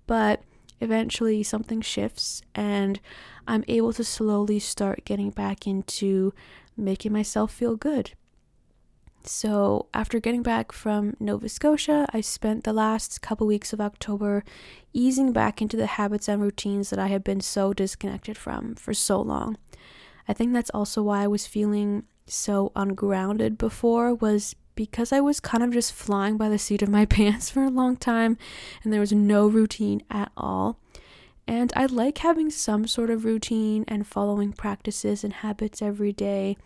But 0.06 0.44
eventually 0.80 1.44
something 1.44 1.82
shifts 1.82 2.42
and 2.56 3.00
I'm 3.48 3.66
able 3.68 3.92
to 3.94 4.04
slowly 4.04 4.60
start 4.60 5.04
getting 5.04 5.32
back 5.32 5.68
into 5.68 6.34
making 6.78 7.12
myself 7.12 7.51
feel 7.51 7.75
good, 7.75 8.12
so, 9.24 9.88
after 9.94 10.20
getting 10.20 10.44
back 10.44 10.72
from 10.72 11.16
Nova 11.20 11.50
Scotia, 11.50 12.08
I 12.14 12.22
spent 12.22 12.64
the 12.64 12.74
last 12.74 13.22
couple 13.22 13.46
weeks 13.46 13.74
of 13.74 13.82
October 13.82 14.44
easing 14.94 15.34
back 15.34 15.62
into 15.62 15.78
the 15.78 15.86
habits 15.86 16.28
and 16.28 16.42
routines 16.42 16.90
that 16.90 17.00
I 17.00 17.08
had 17.08 17.24
been 17.24 17.42
so 17.42 17.74
disconnected 17.74 18.38
from 18.38 18.76
for 18.76 18.94
so 18.94 19.22
long. 19.22 19.58
I 20.28 20.34
think 20.34 20.54
that's 20.54 20.70
also 20.72 21.04
why 21.04 21.24
I 21.24 21.28
was 21.28 21.48
feeling 21.48 22.04
so 22.28 22.72
ungrounded 22.76 23.58
before 23.58 24.14
was 24.14 24.56
because 24.76 25.12
I 25.12 25.20
was 25.20 25.40
kind 25.40 25.64
of 25.64 25.74
just 25.74 25.92
flying 25.92 26.38
by 26.38 26.48
the 26.48 26.60
seat 26.60 26.82
of 26.82 26.90
my 26.90 27.06
pants 27.18 27.50
for 27.50 27.64
a 27.64 27.70
long 27.70 27.98
time 27.98 28.38
and 28.84 28.94
there 28.94 29.00
was 29.02 29.12
no 29.12 29.48
routine 29.48 30.02
at 30.10 30.32
all. 30.38 30.80
And 31.48 31.74
I 31.76 31.88
like 31.88 32.20
having 32.20 32.52
some 32.52 32.88
sort 32.88 33.10
of 33.10 33.26
routine 33.26 33.84
and 33.88 34.08
following 34.08 34.54
practices 34.54 35.24
and 35.24 35.34
habits 35.34 35.82
every 35.82 36.14
day 36.14 36.58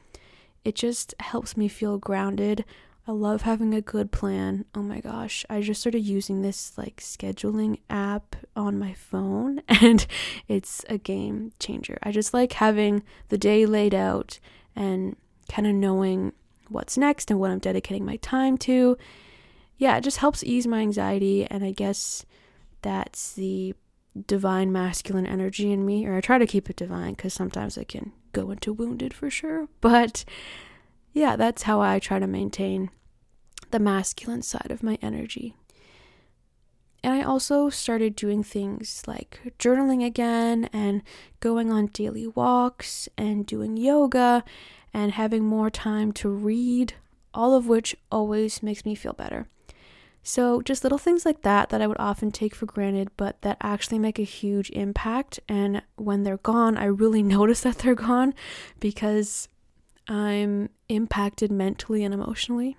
it 0.64 0.76
just 0.76 1.14
helps 1.20 1.58
me 1.58 1.68
feel 1.68 1.98
grounded. 1.98 2.66
I 3.06 3.12
love 3.12 3.42
having 3.42 3.74
a 3.74 3.82
good 3.82 4.12
plan. 4.12 4.64
Oh 4.74 4.82
my 4.82 5.02
gosh, 5.02 5.46
I 5.50 5.62
just 5.62 5.82
started 5.82 6.00
using 6.00 6.42
this 6.42 6.78
like 6.78 6.98
scheduling 6.98 7.80
app 7.90 8.36
on 8.56 8.80
my 8.80 8.94
phone 8.94 9.62
and 9.68 10.06
it's 10.48 10.86
a 10.88 10.98
game 10.98 11.52
changer. 11.60 11.98
I 12.02 12.12
just 12.12 12.34
like 12.34 12.54
having 12.54 13.04
the 13.28 13.38
day 13.38 13.66
laid 13.66 13.94
out 13.94 14.40
and 14.76 15.18
kind 15.50 15.68
of 15.68 15.76
knowing 15.76 16.32
what's 16.70 16.98
next 16.98 17.30
and 17.30 17.40
what 17.40 17.52
I'm 17.52 17.60
dedicating 17.60 18.06
my 18.06 18.16
time 18.18 18.58
to. 18.60 18.98
Yeah, 19.78 19.98
it 19.98 20.02
just 20.02 20.18
helps 20.18 20.44
ease 20.44 20.66
my 20.66 20.80
anxiety 20.80 21.46
and 21.46 21.64
I 21.64 21.72
guess 21.72 22.26
that's 22.82 23.34
the 23.34 23.76
divine 24.28 24.72
masculine 24.72 25.26
energy 25.28 25.72
in 25.72 25.86
me 25.86 26.06
or 26.06 26.16
I 26.16 26.22
try 26.22 26.38
to 26.38 26.48
keep 26.48 26.70
it 26.70 26.76
divine 26.78 27.16
cuz 27.16 27.34
sometimes 27.34 27.78
I 27.78 27.84
can 27.84 28.14
go 28.34 28.52
into 28.52 28.74
wounded 28.74 29.14
for 29.14 29.30
sure. 29.30 29.70
But 29.80 30.26
yeah, 31.14 31.36
that's 31.36 31.64
how 31.64 31.80
I 31.80 32.00
try 32.00 32.20
to 32.20 32.28
maintain 32.28 32.90
the 33.72 33.80
masculine 33.80 34.42
side 34.42 34.72
of 34.72 34.84
my 34.84 34.98
energy. 35.02 35.56
And 37.04 37.14
I 37.14 37.22
also 37.22 37.70
started 37.70 38.16
doing 38.16 38.44
things 38.44 39.04
like 39.06 39.54
journaling 39.60 40.06
again 40.06 40.70
and 40.72 41.04
going 41.42 41.72
on 41.72 41.88
daily 41.88 42.28
walks 42.28 43.10
and 43.18 43.46
doing 43.46 43.76
yoga 43.76 44.44
and 44.94 45.12
having 45.12 45.44
more 45.44 45.70
time 45.70 46.14
to 46.14 46.30
read, 46.30 46.94
all 47.34 47.56
of 47.56 47.68
which 47.68 47.96
always 48.12 48.64
makes 48.64 48.86
me 48.86 48.96
feel 48.96 49.14
better. 49.14 49.48
So, 50.26 50.62
just 50.62 50.84
little 50.84 50.98
things 50.98 51.26
like 51.26 51.42
that 51.42 51.68
that 51.70 51.82
I 51.82 51.88
would 51.88 52.00
often 52.00 52.32
take 52.32 52.56
for 52.56 52.66
granted, 52.66 53.10
but 53.18 53.42
that 53.42 53.58
actually 53.60 54.00
make 54.00 54.18
a 54.18 54.24
huge 54.24 54.70
impact. 54.70 55.42
And 55.50 55.82
when 55.98 56.24
they're 56.24 56.38
gone, 56.38 56.78
I 56.78 56.86
really 56.86 57.22
notice 57.38 57.62
that 57.62 57.80
they're 57.80 57.94
gone 57.94 58.34
because 58.80 59.50
I'm 60.08 60.70
impacted 60.88 61.52
mentally 61.52 62.06
and 62.06 62.14
emotionally. 62.14 62.78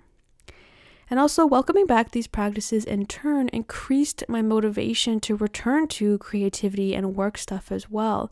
And 1.07 1.19
also, 1.19 1.45
welcoming 1.45 1.85
back 1.85 2.11
these 2.11 2.25
practices 2.25 2.83
in 2.83 3.05
turn 3.05 3.49
increased 3.49 4.23
my 4.27 4.41
motivation 4.41 5.19
to 5.21 5.35
return 5.35 5.87
to 5.89 6.17
creativity 6.17 6.95
and 6.95 7.15
work 7.15 7.37
stuff 7.37 7.71
as 7.71 7.91
well. 7.91 8.31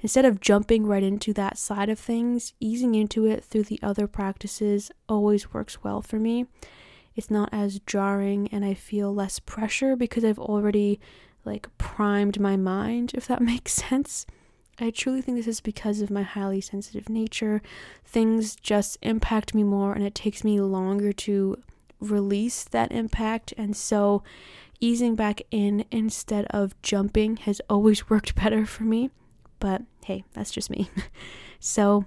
Instead 0.00 0.24
of 0.24 0.40
jumping 0.40 0.84
right 0.84 1.04
into 1.04 1.32
that 1.34 1.58
side 1.58 1.88
of 1.88 1.98
things, 1.98 2.54
easing 2.58 2.96
into 2.96 3.24
it 3.24 3.44
through 3.44 3.64
the 3.64 3.78
other 3.84 4.08
practices 4.08 4.90
always 5.08 5.52
works 5.52 5.84
well 5.84 6.02
for 6.02 6.18
me 6.18 6.46
it's 7.18 7.32
not 7.32 7.48
as 7.50 7.80
jarring 7.80 8.48
and 8.52 8.64
I 8.64 8.74
feel 8.74 9.12
less 9.12 9.40
pressure 9.40 9.96
because 9.96 10.24
I've 10.24 10.38
already 10.38 11.00
like 11.44 11.66
primed 11.76 12.38
my 12.38 12.56
mind, 12.56 13.10
if 13.14 13.26
that 13.26 13.42
makes 13.52 13.72
sense. 13.72 14.24
I 14.78 14.90
truly 14.90 15.20
think 15.20 15.36
this 15.36 15.48
is 15.48 15.60
because 15.60 16.00
of 16.00 16.10
my 16.10 16.22
highly 16.22 16.60
sensitive 16.60 17.08
nature. 17.08 17.60
Things 18.04 18.54
just 18.54 18.98
impact 19.02 19.52
me 19.52 19.64
more 19.64 19.94
and 19.94 20.04
it 20.04 20.14
takes 20.14 20.44
me 20.44 20.60
longer 20.60 21.12
to 21.12 21.60
release 21.98 22.62
that 22.62 22.92
impact. 22.92 23.52
And 23.58 23.76
so, 23.76 24.22
easing 24.78 25.16
back 25.16 25.42
in 25.50 25.84
instead 25.90 26.44
of 26.50 26.80
jumping 26.82 27.38
has 27.38 27.60
always 27.68 28.08
worked 28.10 28.36
better 28.36 28.64
for 28.64 28.84
me. 28.84 29.10
But 29.58 29.82
hey, 30.04 30.22
that's 30.34 30.52
just 30.52 30.70
me. 30.70 30.88
so, 31.58 32.04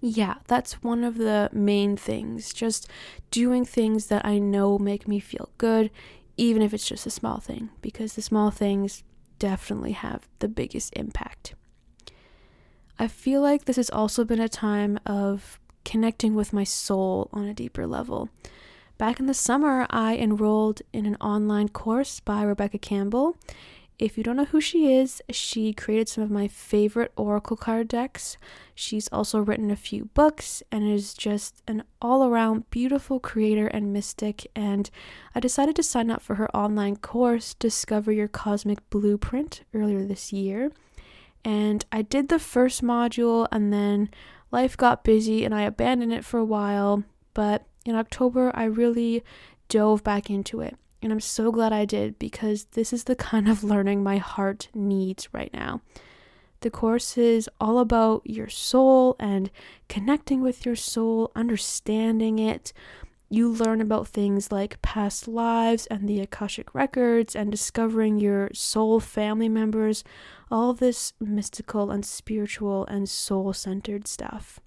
yeah, 0.00 0.36
that's 0.46 0.82
one 0.82 1.04
of 1.04 1.16
the 1.16 1.50
main 1.52 1.96
things. 1.96 2.52
Just 2.52 2.88
doing 3.30 3.64
things 3.64 4.06
that 4.06 4.24
I 4.24 4.38
know 4.38 4.78
make 4.78 5.08
me 5.08 5.20
feel 5.20 5.50
good, 5.58 5.90
even 6.36 6.62
if 6.62 6.74
it's 6.74 6.88
just 6.88 7.06
a 7.06 7.10
small 7.10 7.38
thing, 7.38 7.70
because 7.80 8.14
the 8.14 8.22
small 8.22 8.50
things 8.50 9.02
definitely 9.38 9.92
have 9.92 10.28
the 10.38 10.48
biggest 10.48 10.92
impact. 10.94 11.54
I 12.98 13.08
feel 13.08 13.40
like 13.40 13.64
this 13.64 13.76
has 13.76 13.90
also 13.90 14.24
been 14.24 14.40
a 14.40 14.48
time 14.48 14.98
of 15.04 15.58
connecting 15.84 16.34
with 16.34 16.52
my 16.52 16.64
soul 16.64 17.28
on 17.32 17.44
a 17.44 17.54
deeper 17.54 17.86
level. 17.86 18.28
Back 18.96 19.18
in 19.18 19.26
the 19.26 19.34
summer, 19.34 19.86
I 19.90 20.16
enrolled 20.16 20.82
in 20.92 21.04
an 21.04 21.16
online 21.16 21.68
course 21.68 22.20
by 22.20 22.42
Rebecca 22.42 22.78
Campbell, 22.78 23.36
if 23.98 24.18
you 24.18 24.24
don't 24.24 24.36
know 24.36 24.44
who 24.44 24.60
she 24.60 24.92
is, 24.92 25.22
she 25.30 25.72
created 25.72 26.08
some 26.08 26.24
of 26.24 26.30
my 26.30 26.48
favorite 26.48 27.12
Oracle 27.16 27.56
card 27.56 27.88
decks. 27.88 28.36
She's 28.74 29.08
also 29.08 29.38
written 29.38 29.70
a 29.70 29.76
few 29.76 30.06
books 30.14 30.62
and 30.72 30.82
is 30.82 31.14
just 31.14 31.62
an 31.68 31.84
all 32.02 32.24
around 32.24 32.68
beautiful 32.70 33.20
creator 33.20 33.68
and 33.68 33.92
mystic. 33.92 34.48
And 34.56 34.90
I 35.34 35.40
decided 35.40 35.76
to 35.76 35.82
sign 35.82 36.10
up 36.10 36.22
for 36.22 36.34
her 36.34 36.54
online 36.56 36.96
course, 36.96 37.54
Discover 37.54 38.12
Your 38.12 38.28
Cosmic 38.28 38.78
Blueprint, 38.90 39.62
earlier 39.72 40.04
this 40.04 40.32
year. 40.32 40.72
And 41.44 41.84
I 41.92 42.02
did 42.02 42.30
the 42.30 42.38
first 42.38 42.82
module, 42.82 43.46
and 43.52 43.72
then 43.72 44.10
life 44.50 44.76
got 44.76 45.04
busy 45.04 45.44
and 45.44 45.54
I 45.54 45.62
abandoned 45.62 46.12
it 46.12 46.24
for 46.24 46.38
a 46.38 46.44
while. 46.44 47.04
But 47.32 47.66
in 47.84 47.94
October, 47.94 48.50
I 48.54 48.64
really 48.64 49.22
dove 49.68 50.02
back 50.02 50.30
into 50.30 50.60
it. 50.60 50.76
And 51.04 51.12
I'm 51.12 51.20
so 51.20 51.52
glad 51.52 51.74
I 51.74 51.84
did 51.84 52.18
because 52.18 52.64
this 52.72 52.90
is 52.90 53.04
the 53.04 53.14
kind 53.30 53.46
of 53.46 53.62
learning 53.62 54.02
my 54.02 54.16
heart 54.16 54.68
needs 54.74 55.28
right 55.34 55.52
now. 55.52 55.82
The 56.62 56.70
course 56.70 57.18
is 57.18 57.48
all 57.60 57.78
about 57.78 58.22
your 58.24 58.48
soul 58.48 59.14
and 59.20 59.50
connecting 59.86 60.40
with 60.40 60.64
your 60.64 60.76
soul, 60.76 61.30
understanding 61.36 62.38
it. 62.38 62.72
You 63.28 63.50
learn 63.50 63.82
about 63.82 64.08
things 64.08 64.50
like 64.50 64.80
past 64.80 65.28
lives 65.28 65.86
and 65.88 66.08
the 66.08 66.20
Akashic 66.20 66.74
records 66.74 67.36
and 67.36 67.50
discovering 67.50 68.18
your 68.18 68.48
soul 68.54 68.98
family 68.98 69.50
members, 69.50 70.04
all 70.50 70.72
this 70.72 71.12
mystical 71.20 71.90
and 71.90 72.06
spiritual 72.06 72.86
and 72.86 73.10
soul 73.10 73.52
centered 73.52 74.08
stuff 74.08 74.58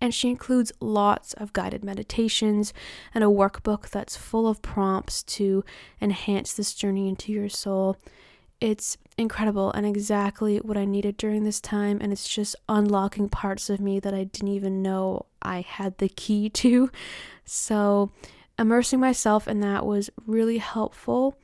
and 0.00 0.14
she 0.14 0.28
includes 0.28 0.72
lots 0.80 1.32
of 1.34 1.52
guided 1.52 1.84
meditations 1.84 2.72
and 3.14 3.24
a 3.24 3.28
workbook 3.28 3.88
that's 3.90 4.16
full 4.16 4.46
of 4.46 4.62
prompts 4.62 5.22
to 5.24 5.64
enhance 6.00 6.52
this 6.52 6.74
journey 6.74 7.08
into 7.08 7.32
your 7.32 7.48
soul. 7.48 7.96
It's 8.60 8.96
incredible 9.16 9.70
and 9.72 9.86
exactly 9.86 10.58
what 10.58 10.76
I 10.76 10.84
needed 10.84 11.16
during 11.16 11.44
this 11.44 11.60
time, 11.60 11.98
and 12.00 12.12
it's 12.12 12.28
just 12.28 12.56
unlocking 12.68 13.28
parts 13.28 13.70
of 13.70 13.80
me 13.80 14.00
that 14.00 14.14
I 14.14 14.24
didn't 14.24 14.48
even 14.48 14.82
know 14.82 15.26
I 15.42 15.60
had 15.60 15.98
the 15.98 16.08
key 16.08 16.48
to. 16.60 16.90
So, 17.44 18.10
immersing 18.58 19.00
myself 19.00 19.46
in 19.46 19.60
that 19.60 19.86
was 19.86 20.10
really 20.26 20.58
helpful, 20.58 21.38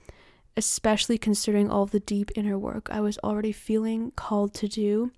especially 0.57 1.19
considering 1.19 1.71
all 1.71 1.87
the 1.87 2.01
deep 2.01 2.31
inner 2.35 2.59
work 2.59 2.89
I 2.91 3.01
was 3.01 3.19
already 3.19 3.53
feeling 3.53 4.13
called 4.13 4.55
to 4.55 4.69
do. 4.69 5.13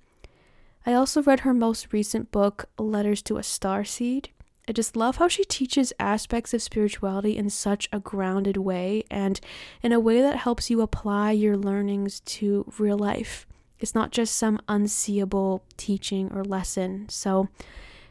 I 0.89 0.95
also 0.95 1.21
read 1.21 1.41
her 1.41 1.53
most 1.53 1.93
recent 1.93 2.31
book, 2.31 2.67
Letters 2.79 3.21
to 3.23 3.39
a 3.39 3.41
Starseed. 3.41 4.29
I 4.69 4.73
just 4.73 4.97
love 4.97 5.17
how 5.17 5.27
she 5.27 5.43
teaches 5.45 5.93
aspects 5.99 6.55
of 6.55 6.63
spirituality 6.63 7.37
in 7.37 7.51
such 7.51 7.89
a 7.93 7.99
grounded 7.99 8.57
way 8.57 9.03
and 9.11 9.41
in 9.83 9.91
a 9.91 9.99
way 9.99 10.21
that 10.23 10.37
helps 10.37 10.71
you 10.71 10.81
apply 10.81 11.33
your 11.33 11.57
learnings 11.57 12.21
to 12.21 12.73
real 12.79 12.97
life. 12.97 13.49
It's 13.81 13.97
not 13.97 14.13
just 14.13 14.37
some 14.37 14.61
unseeable 14.69 15.65
teaching 15.77 16.31
or 16.33 16.45
lesson. 16.45 17.09
So, 17.09 17.49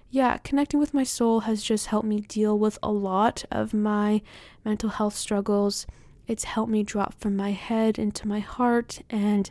yeah, 0.09 0.37
connecting 0.39 0.79
with 0.79 0.93
my 0.93 1.03
soul 1.03 1.41
has 1.41 1.63
just 1.63 1.87
helped 1.87 2.07
me 2.07 2.19
deal 2.19 2.59
with 2.59 2.77
a 2.83 2.91
lot 2.91 3.45
of 3.49 3.73
my 3.73 4.21
mental 4.65 4.89
health 4.89 5.15
struggles. 5.15 5.87
It's 6.27 6.43
helped 6.43 6.71
me 6.71 6.83
drop 6.83 7.13
from 7.21 7.37
my 7.37 7.51
head 7.51 7.97
into 7.97 8.27
my 8.27 8.39
heart, 8.39 9.01
and 9.09 9.49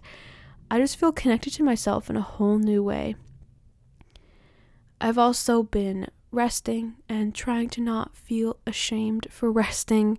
I 0.71 0.79
just 0.79 0.97
feel 0.97 1.13
connected 1.13 1.53
to 1.55 1.63
myself 1.63 2.11
in 2.11 2.17
a 2.17 2.23
whole 2.23 2.59
new 2.59 2.83
way. 2.83 3.17
I've 5.01 5.19
also 5.19 5.63
been 5.63 6.09
resting 6.31 6.97
and 7.09 7.35
trying 7.35 7.69
to 7.71 7.81
not 7.81 8.17
feel 8.17 8.57
ashamed 8.67 9.29
for 9.31 9.51
resting. 9.53 10.19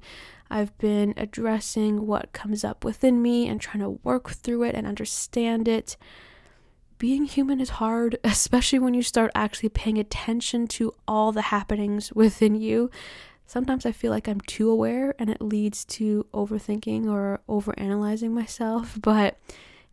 I've 0.50 0.78
been 0.78 1.14
addressing 1.18 2.06
what 2.06 2.34
comes 2.34 2.64
up 2.64 2.86
within 2.86 3.22
me 3.22 3.48
and 3.48 3.60
trying 3.60 3.80
to 3.80 4.00
work 4.04 4.30
through 4.30 4.64
it 4.64 4.76
and 4.76 4.86
understand 4.88 5.68
it. 5.68 5.98
Being 6.98 7.26
human 7.26 7.60
is 7.60 7.70
hard, 7.70 8.18
especially 8.24 8.80
when 8.80 8.94
you 8.94 9.02
start 9.02 9.32
actually 9.36 9.70
paying 9.70 9.98
attention 9.98 10.68
to 10.68 10.94
all 11.08 11.32
the 11.32 11.44
happenings 11.44 12.14
within 12.14 12.56
you. 12.56 12.90
Sometimes 13.48 13.86
I 13.86 13.92
feel 13.92 14.12
like 14.12 14.28
I'm 14.28 14.42
too 14.42 14.70
aware 14.70 15.14
and 15.20 15.30
it 15.30 15.42
leads 15.42 15.86
to 15.86 16.26
overthinking 16.34 17.08
or 17.08 17.42
overanalyzing 17.48 18.32
myself, 18.32 18.98
but 19.02 19.38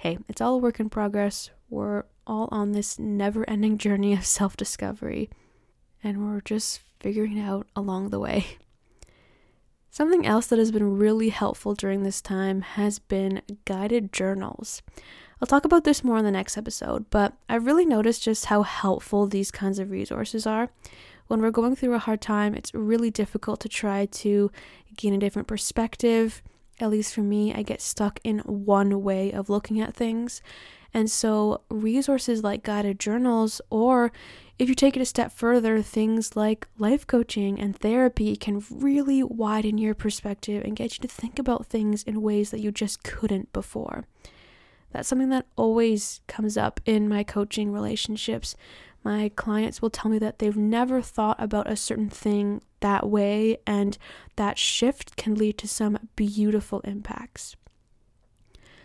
hey, 0.02 0.18
it's 0.28 0.40
all 0.40 0.54
a 0.54 0.58
work 0.58 0.80
in 0.80 0.90
progress. 0.90 1.50
We're 1.70 2.02
all 2.26 2.48
on 2.50 2.72
this 2.72 2.98
never 2.98 3.48
ending 3.48 3.78
journey 3.78 4.12
of 4.14 4.26
self 4.26 4.56
discovery, 4.56 5.30
and 6.02 6.26
we're 6.26 6.40
just 6.40 6.80
figuring 6.98 7.38
it 7.38 7.42
out 7.42 7.68
along 7.76 8.10
the 8.10 8.18
way. 8.18 8.58
Something 9.90 10.26
else 10.26 10.48
that 10.48 10.58
has 10.58 10.72
been 10.72 10.98
really 10.98 11.28
helpful 11.28 11.74
during 11.74 12.02
this 12.02 12.20
time 12.20 12.62
has 12.62 12.98
been 12.98 13.42
guided 13.64 14.12
journals. 14.12 14.82
I'll 15.40 15.46
talk 15.46 15.64
about 15.64 15.84
this 15.84 16.02
more 16.02 16.18
in 16.18 16.24
the 16.24 16.32
next 16.32 16.58
episode, 16.58 17.08
but 17.08 17.34
I've 17.48 17.66
really 17.66 17.86
noticed 17.86 18.24
just 18.24 18.46
how 18.46 18.62
helpful 18.62 19.28
these 19.28 19.52
kinds 19.52 19.78
of 19.78 19.92
resources 19.92 20.48
are. 20.48 20.70
When 21.28 21.40
we're 21.40 21.52
going 21.52 21.76
through 21.76 21.94
a 21.94 22.00
hard 22.00 22.20
time, 22.20 22.56
it's 22.56 22.74
really 22.74 23.12
difficult 23.12 23.60
to 23.60 23.68
try 23.68 24.06
to 24.06 24.50
gain 24.96 25.14
a 25.14 25.18
different 25.18 25.46
perspective 25.46 26.42
at 26.82 26.90
least 26.90 27.14
for 27.14 27.22
me, 27.22 27.54
I 27.54 27.62
get 27.62 27.80
stuck 27.80 28.18
in 28.24 28.40
one 28.40 29.02
way 29.02 29.30
of 29.30 29.48
looking 29.48 29.80
at 29.80 29.94
things. 29.94 30.42
And 30.92 31.10
so, 31.10 31.62
resources 31.70 32.42
like 32.42 32.64
guided 32.64 33.00
journals, 33.00 33.62
or 33.70 34.12
if 34.58 34.68
you 34.68 34.74
take 34.74 34.96
it 34.96 35.00
a 35.00 35.06
step 35.06 35.32
further, 35.32 35.80
things 35.80 36.36
like 36.36 36.66
life 36.76 37.06
coaching 37.06 37.58
and 37.58 37.74
therapy 37.74 38.36
can 38.36 38.62
really 38.68 39.22
widen 39.22 39.78
your 39.78 39.94
perspective 39.94 40.62
and 40.64 40.76
get 40.76 40.98
you 40.98 41.02
to 41.02 41.08
think 41.08 41.38
about 41.38 41.66
things 41.66 42.02
in 42.02 42.20
ways 42.20 42.50
that 42.50 42.60
you 42.60 42.70
just 42.70 43.02
couldn't 43.04 43.52
before. 43.52 44.04
That's 44.90 45.08
something 45.08 45.30
that 45.30 45.46
always 45.56 46.20
comes 46.26 46.56
up 46.56 46.80
in 46.84 47.08
my 47.08 47.24
coaching 47.24 47.72
relationships. 47.72 48.54
My 49.04 49.30
clients 49.34 49.82
will 49.82 49.90
tell 49.90 50.10
me 50.10 50.18
that 50.18 50.38
they've 50.38 50.56
never 50.56 51.02
thought 51.02 51.42
about 51.42 51.70
a 51.70 51.76
certain 51.76 52.08
thing 52.08 52.62
that 52.80 53.08
way, 53.08 53.58
and 53.66 53.98
that 54.36 54.58
shift 54.58 55.16
can 55.16 55.34
lead 55.34 55.58
to 55.58 55.68
some 55.68 56.08
beautiful 56.14 56.80
impacts. 56.80 57.56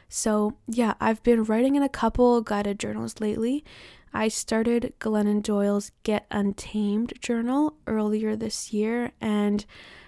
So, 0.09 0.57
yeah, 0.67 0.93
I've 0.99 1.21
been 1.23 1.43
writing 1.43 1.75
in 1.75 1.83
a 1.83 1.89
couple 1.89 2.41
guided 2.41 2.79
journals 2.79 3.19
lately. 3.19 3.63
I 4.13 4.29
started 4.29 4.93
Glennon 4.99 5.43
Doyle's 5.43 5.91
Get 6.03 6.25
Untamed 6.31 7.13
journal 7.21 7.75
earlier 7.85 8.35
this 8.35 8.71
year, 8.73 9.11
and 9.19 9.65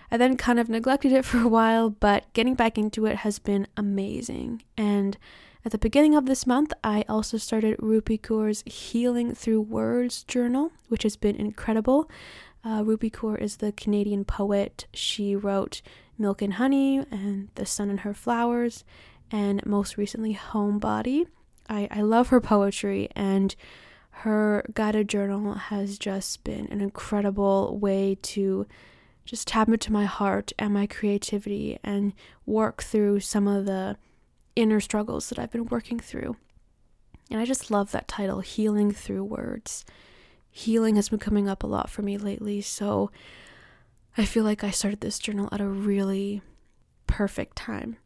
I 0.09 0.17
then 0.17 0.37
kind 0.37 0.59
of 0.59 0.69
neglected 0.69 1.11
it 1.11 1.25
for 1.25 1.39
a 1.39 1.47
while, 1.47 1.89
but 1.89 2.31
getting 2.33 2.55
back 2.55 2.77
into 2.77 3.05
it 3.05 3.17
has 3.17 3.39
been 3.39 3.67
amazing. 3.77 4.63
And 4.77 5.17
at 5.65 5.71
the 5.71 5.77
beginning 5.77 6.15
of 6.15 6.25
this 6.25 6.47
month, 6.47 6.71
I 6.83 7.03
also 7.09 7.37
started 7.37 7.77
Rupi 7.79 8.19
Kaur's 8.19 8.63
Healing 8.65 9.35
Through 9.35 9.61
Words 9.61 10.23
journal, 10.23 10.71
which 10.87 11.03
has 11.03 11.17
been 11.17 11.35
incredible. 11.35 12.09
Uh, 12.63 12.81
Rupi 12.81 13.11
Kaur 13.11 13.39
is 13.39 13.57
the 13.57 13.71
Canadian 13.73 14.23
poet. 14.23 14.87
She 14.93 15.35
wrote 15.35 15.81
Milk 16.17 16.41
and 16.41 16.53
Honey 16.53 17.05
and 17.11 17.49
The 17.55 17.65
Sun 17.65 17.89
and 17.89 18.01
Her 18.01 18.13
Flowers, 18.13 18.83
and 19.31 19.65
most 19.65 19.97
recently, 19.97 20.33
Homebody. 20.33 21.27
I, 21.67 21.87
I 21.91 22.01
love 22.01 22.29
her 22.29 22.41
poetry, 22.41 23.09
and 23.15 23.55
her 24.11 24.65
guided 24.73 25.07
journal 25.07 25.53
has 25.53 25.97
just 25.97 26.43
been 26.43 26.67
an 26.67 26.81
incredible 26.81 27.77
way 27.77 28.17
to 28.21 28.65
just 29.25 29.47
tap 29.47 29.67
into 29.67 29.93
my 29.93 30.05
heart 30.05 30.51
and 30.57 30.73
my 30.73 30.87
creativity 30.87 31.79
and 31.83 32.13
work 32.45 32.81
through 32.81 33.19
some 33.19 33.47
of 33.47 33.65
the 33.65 33.97
inner 34.59 34.79
struggles 34.79 35.29
that 35.29 35.39
I've 35.39 35.51
been 35.51 35.65
working 35.65 35.99
through. 35.99 36.35
And 37.31 37.39
I 37.39 37.45
just 37.45 37.69
love 37.69 37.91
that 37.91 38.07
title, 38.07 38.39
Healing 38.39 38.91
Through 38.91 39.23
Words. 39.23 39.85
Healing 40.49 40.95
has 40.95 41.09
been 41.09 41.19
coming 41.19 41.47
up 41.47 41.63
a 41.63 41.67
lot 41.67 41.89
for 41.89 42.01
me 42.01 42.17
lately, 42.17 42.61
so 42.61 43.11
I 44.17 44.25
feel 44.25 44.43
like 44.43 44.63
I 44.63 44.71
started 44.71 45.01
this 45.01 45.19
journal 45.19 45.47
at 45.51 45.61
a 45.61 45.67
really 45.67 46.41
perfect 47.05 47.55
time. 47.55 47.97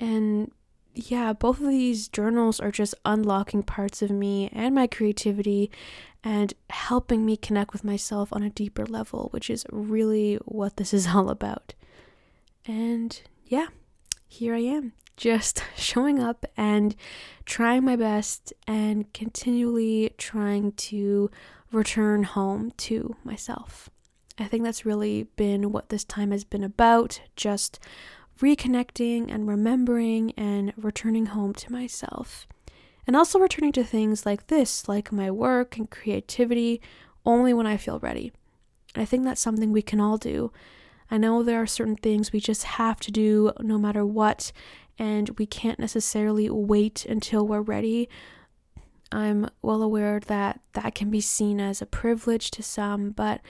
And 0.00 0.50
yeah, 0.94 1.32
both 1.32 1.60
of 1.60 1.68
these 1.68 2.08
journals 2.08 2.58
are 2.58 2.72
just 2.72 2.94
unlocking 3.04 3.62
parts 3.62 4.02
of 4.02 4.10
me 4.10 4.50
and 4.52 4.74
my 4.74 4.86
creativity 4.88 5.70
and 6.24 6.54
helping 6.70 7.24
me 7.24 7.36
connect 7.36 7.72
with 7.72 7.84
myself 7.84 8.32
on 8.32 8.42
a 8.42 8.50
deeper 8.50 8.84
level, 8.84 9.28
which 9.30 9.48
is 9.48 9.64
really 9.70 10.36
what 10.44 10.76
this 10.76 10.92
is 10.92 11.06
all 11.14 11.30
about. 11.30 11.74
And 12.66 13.20
yeah, 13.46 13.68
here 14.28 14.54
I 14.54 14.60
am, 14.60 14.92
just 15.16 15.62
showing 15.76 16.20
up 16.20 16.46
and 16.56 16.94
trying 17.44 17.84
my 17.84 17.96
best 17.96 18.52
and 18.66 19.12
continually 19.12 20.14
trying 20.18 20.72
to 20.72 21.30
return 21.72 22.22
home 22.22 22.72
to 22.76 23.16
myself. 23.24 23.90
I 24.38 24.44
think 24.44 24.62
that's 24.62 24.86
really 24.86 25.24
been 25.36 25.72
what 25.72 25.88
this 25.88 26.04
time 26.04 26.30
has 26.30 26.44
been 26.44 26.62
about 26.62 27.20
just 27.34 27.80
reconnecting 28.40 29.32
and 29.32 29.48
remembering 29.48 30.32
and 30.36 30.72
returning 30.76 31.26
home 31.26 31.52
to 31.54 31.72
myself. 31.72 32.46
And 33.06 33.16
also 33.16 33.38
returning 33.38 33.72
to 33.72 33.84
things 33.84 34.24
like 34.24 34.46
this, 34.46 34.86
like 34.86 35.10
my 35.10 35.30
work 35.30 35.76
and 35.76 35.90
creativity, 35.90 36.80
only 37.24 37.52
when 37.52 37.66
I 37.66 37.76
feel 37.76 37.98
ready. 37.98 38.32
I 38.94 39.04
think 39.04 39.24
that's 39.24 39.40
something 39.40 39.72
we 39.72 39.82
can 39.82 40.00
all 40.00 40.18
do. 40.18 40.52
I 41.10 41.18
know 41.18 41.42
there 41.42 41.62
are 41.62 41.66
certain 41.66 41.96
things 41.96 42.32
we 42.32 42.40
just 42.40 42.64
have 42.64 43.00
to 43.00 43.10
do 43.10 43.52
no 43.60 43.78
matter 43.78 44.04
what, 44.04 44.52
and 44.98 45.30
we 45.38 45.46
can't 45.46 45.78
necessarily 45.78 46.50
wait 46.50 47.06
until 47.06 47.46
we're 47.46 47.60
ready. 47.60 48.08
I'm 49.10 49.48
well 49.62 49.82
aware 49.82 50.20
that 50.20 50.60
that 50.74 50.94
can 50.94 51.10
be 51.10 51.20
seen 51.20 51.60
as 51.60 51.80
a 51.80 51.86
privilege 51.86 52.50
to 52.52 52.62
some, 52.62 53.10
but 53.10 53.40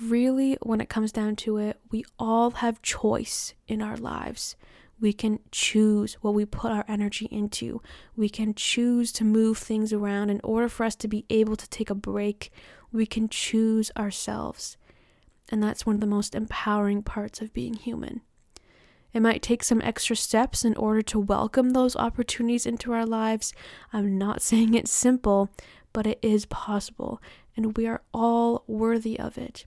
really, 0.00 0.56
when 0.62 0.80
it 0.80 0.88
comes 0.88 1.12
down 1.12 1.36
to 1.36 1.58
it, 1.58 1.78
we 1.90 2.04
all 2.18 2.50
have 2.52 2.80
choice 2.80 3.52
in 3.68 3.82
our 3.82 3.96
lives. 3.96 4.56
We 5.00 5.12
can 5.12 5.40
choose 5.50 6.14
what 6.22 6.32
we 6.32 6.44
put 6.44 6.70
our 6.72 6.84
energy 6.86 7.26
into. 7.26 7.82
We 8.16 8.28
can 8.28 8.54
choose 8.54 9.12
to 9.12 9.24
move 9.24 9.58
things 9.58 9.92
around 9.92 10.30
in 10.30 10.40
order 10.44 10.68
for 10.68 10.84
us 10.84 10.94
to 10.96 11.08
be 11.08 11.26
able 11.28 11.56
to 11.56 11.68
take 11.68 11.90
a 11.90 11.94
break. 11.94 12.52
We 12.92 13.04
can 13.04 13.28
choose 13.28 13.90
ourselves. 13.96 14.76
And 15.50 15.62
that's 15.62 15.84
one 15.84 15.96
of 15.96 16.00
the 16.00 16.06
most 16.06 16.34
empowering 16.34 17.02
parts 17.02 17.40
of 17.40 17.52
being 17.52 17.74
human. 17.74 18.22
It 19.12 19.20
might 19.20 19.42
take 19.42 19.62
some 19.62 19.82
extra 19.82 20.16
steps 20.16 20.64
in 20.64 20.74
order 20.76 21.02
to 21.02 21.20
welcome 21.20 21.70
those 21.70 21.96
opportunities 21.96 22.64
into 22.64 22.92
our 22.92 23.04
lives. 23.04 23.52
I'm 23.92 24.16
not 24.16 24.42
saying 24.42 24.74
it's 24.74 24.90
simple, 24.90 25.50
but 25.92 26.06
it 26.06 26.18
is 26.22 26.46
possible, 26.46 27.20
and 27.56 27.76
we 27.76 27.86
are 27.86 28.02
all 28.14 28.64
worthy 28.66 29.18
of 29.18 29.36
it. 29.36 29.66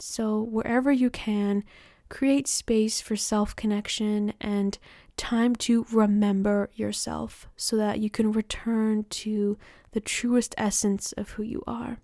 So, 0.00 0.40
wherever 0.40 0.90
you 0.90 1.10
can, 1.10 1.62
create 2.08 2.48
space 2.48 3.00
for 3.00 3.16
self 3.16 3.54
connection 3.54 4.32
and 4.40 4.76
time 5.16 5.54
to 5.54 5.86
remember 5.92 6.70
yourself 6.74 7.48
so 7.56 7.76
that 7.76 8.00
you 8.00 8.10
can 8.10 8.32
return 8.32 9.04
to 9.08 9.56
the 9.92 10.00
truest 10.00 10.54
essence 10.58 11.12
of 11.12 11.30
who 11.30 11.44
you 11.44 11.62
are. 11.66 11.98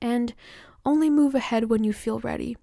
And 0.00 0.34
only 0.84 1.10
move 1.10 1.34
ahead 1.34 1.70
when 1.70 1.84
you 1.84 1.92
feel 1.92 2.20
ready. 2.20 2.56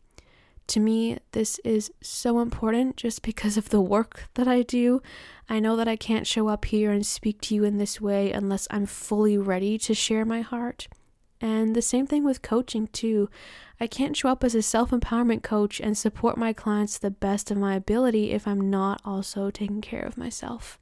To 0.67 0.79
me, 0.79 1.17
this 1.31 1.59
is 1.63 1.91
so 1.99 2.39
important 2.39 2.95
just 2.95 3.23
because 3.23 3.57
of 3.57 3.69
the 3.69 3.81
work 3.81 4.29
that 4.35 4.47
I 4.47 4.61
do. 4.61 5.01
I 5.49 5.59
know 5.59 5.75
that 5.75 5.87
I 5.87 5.95
can't 5.95 6.27
show 6.27 6.47
up 6.47 6.65
here 6.65 6.91
and 6.91 7.03
speak 7.03 7.41
to 7.41 7.55
you 7.55 7.63
in 7.63 7.79
this 7.79 7.99
way 7.99 8.31
unless 8.31 8.67
I'm 8.69 8.85
fully 8.85 9.35
ready 9.35 9.79
to 9.79 9.95
share 9.95 10.25
my 10.25 10.41
heart. 10.41 10.87
And 11.41 11.75
the 11.75 11.81
same 11.81 12.05
thing 12.05 12.23
with 12.23 12.43
coaching, 12.43 12.87
too. 12.87 13.29
I 13.79 13.87
can't 13.87 14.15
show 14.15 14.29
up 14.29 14.43
as 14.43 14.53
a 14.53 14.61
self 14.61 14.91
empowerment 14.91 15.41
coach 15.41 15.79
and 15.79 15.97
support 15.97 16.37
my 16.37 16.53
clients 16.53 16.95
to 16.95 17.01
the 17.01 17.11
best 17.11 17.49
of 17.49 17.57
my 17.57 17.75
ability 17.75 18.31
if 18.31 18.47
I'm 18.47 18.69
not 18.69 19.01
also 19.03 19.49
taking 19.49 19.81
care 19.81 20.03
of 20.03 20.17
myself. 20.17 20.77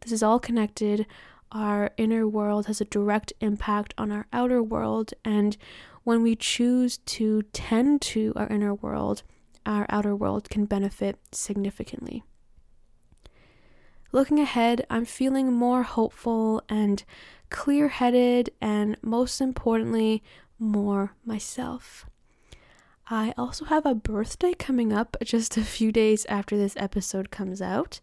This 0.00 0.12
is 0.12 0.22
all 0.22 0.38
connected. 0.38 1.06
Our 1.50 1.92
inner 1.96 2.28
world 2.28 2.66
has 2.66 2.80
a 2.80 2.84
direct 2.84 3.32
impact 3.40 3.94
on 3.96 4.12
our 4.12 4.26
outer 4.32 4.62
world, 4.62 5.14
and 5.24 5.56
when 6.04 6.22
we 6.22 6.36
choose 6.36 6.98
to 6.98 7.42
tend 7.52 8.00
to 8.02 8.32
our 8.36 8.48
inner 8.48 8.74
world, 8.74 9.22
our 9.66 9.86
outer 9.88 10.16
world 10.16 10.48
can 10.48 10.64
benefit 10.64 11.18
significantly. 11.32 12.22
looking 14.10 14.40
ahead, 14.40 14.86
I'm 14.88 15.04
feeling 15.04 15.52
more 15.52 15.82
hopeful 15.82 16.62
and 16.68 17.04
clear 17.50 17.88
headed, 17.88 18.50
and 18.60 18.96
most 19.02 19.40
importantly, 19.40 20.22
more 20.58 21.14
myself. 21.24 22.06
I 23.10 23.32
also 23.38 23.64
have 23.66 23.86
a 23.86 23.94
birthday 23.94 24.52
coming 24.54 24.92
up 24.92 25.16
just 25.22 25.56
a 25.56 25.62
few 25.62 25.92
days 25.92 26.26
after 26.26 26.56
this 26.56 26.74
episode 26.76 27.30
comes 27.30 27.62
out. 27.62 28.00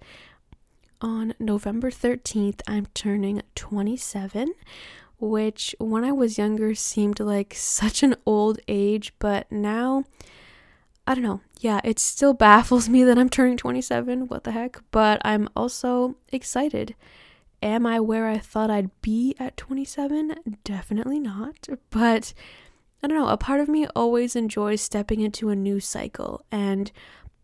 On 1.01 1.33
November 1.39 1.91
13th, 1.91 2.61
I'm 2.67 2.87
turning 2.93 3.41
27, 3.55 4.53
which 5.19 5.75
when 5.79 6.03
I 6.03 6.11
was 6.11 6.37
younger 6.37 6.75
seemed 6.75 7.19
like 7.19 7.53
such 7.55 8.03
an 8.03 8.15
old 8.25 8.59
age, 8.67 9.13
but 9.19 9.51
now 9.51 10.03
I 11.07 11.13
don't 11.13 11.23
know. 11.23 11.41
Yeah, 11.59 11.81
it 11.83 11.99
still 11.99 12.33
baffles 12.33 12.89
me 12.89 13.03
that 13.03 13.17
I'm 13.17 13.29
turning 13.29 13.57
27. 13.57 14.27
What 14.27 14.43
the 14.43 14.51
heck? 14.51 14.81
But 14.91 15.21
I'm 15.23 15.49
also 15.55 16.15
excited. 16.31 16.95
Am 17.61 17.85
I 17.85 17.99
where 17.99 18.27
I 18.27 18.37
thought 18.37 18.69
I'd 18.69 18.89
be 19.01 19.35
at 19.39 19.57
27? 19.57 20.57
Definitely 20.63 21.19
not. 21.19 21.67
But 21.89 22.33
I 23.03 23.07
don't 23.07 23.17
know. 23.19 23.27
A 23.27 23.37
part 23.37 23.61
of 23.61 23.69
me 23.69 23.87
always 23.95 24.35
enjoys 24.35 24.81
stepping 24.81 25.21
into 25.21 25.49
a 25.49 25.55
new 25.55 25.79
cycle, 25.79 26.43
and 26.51 26.91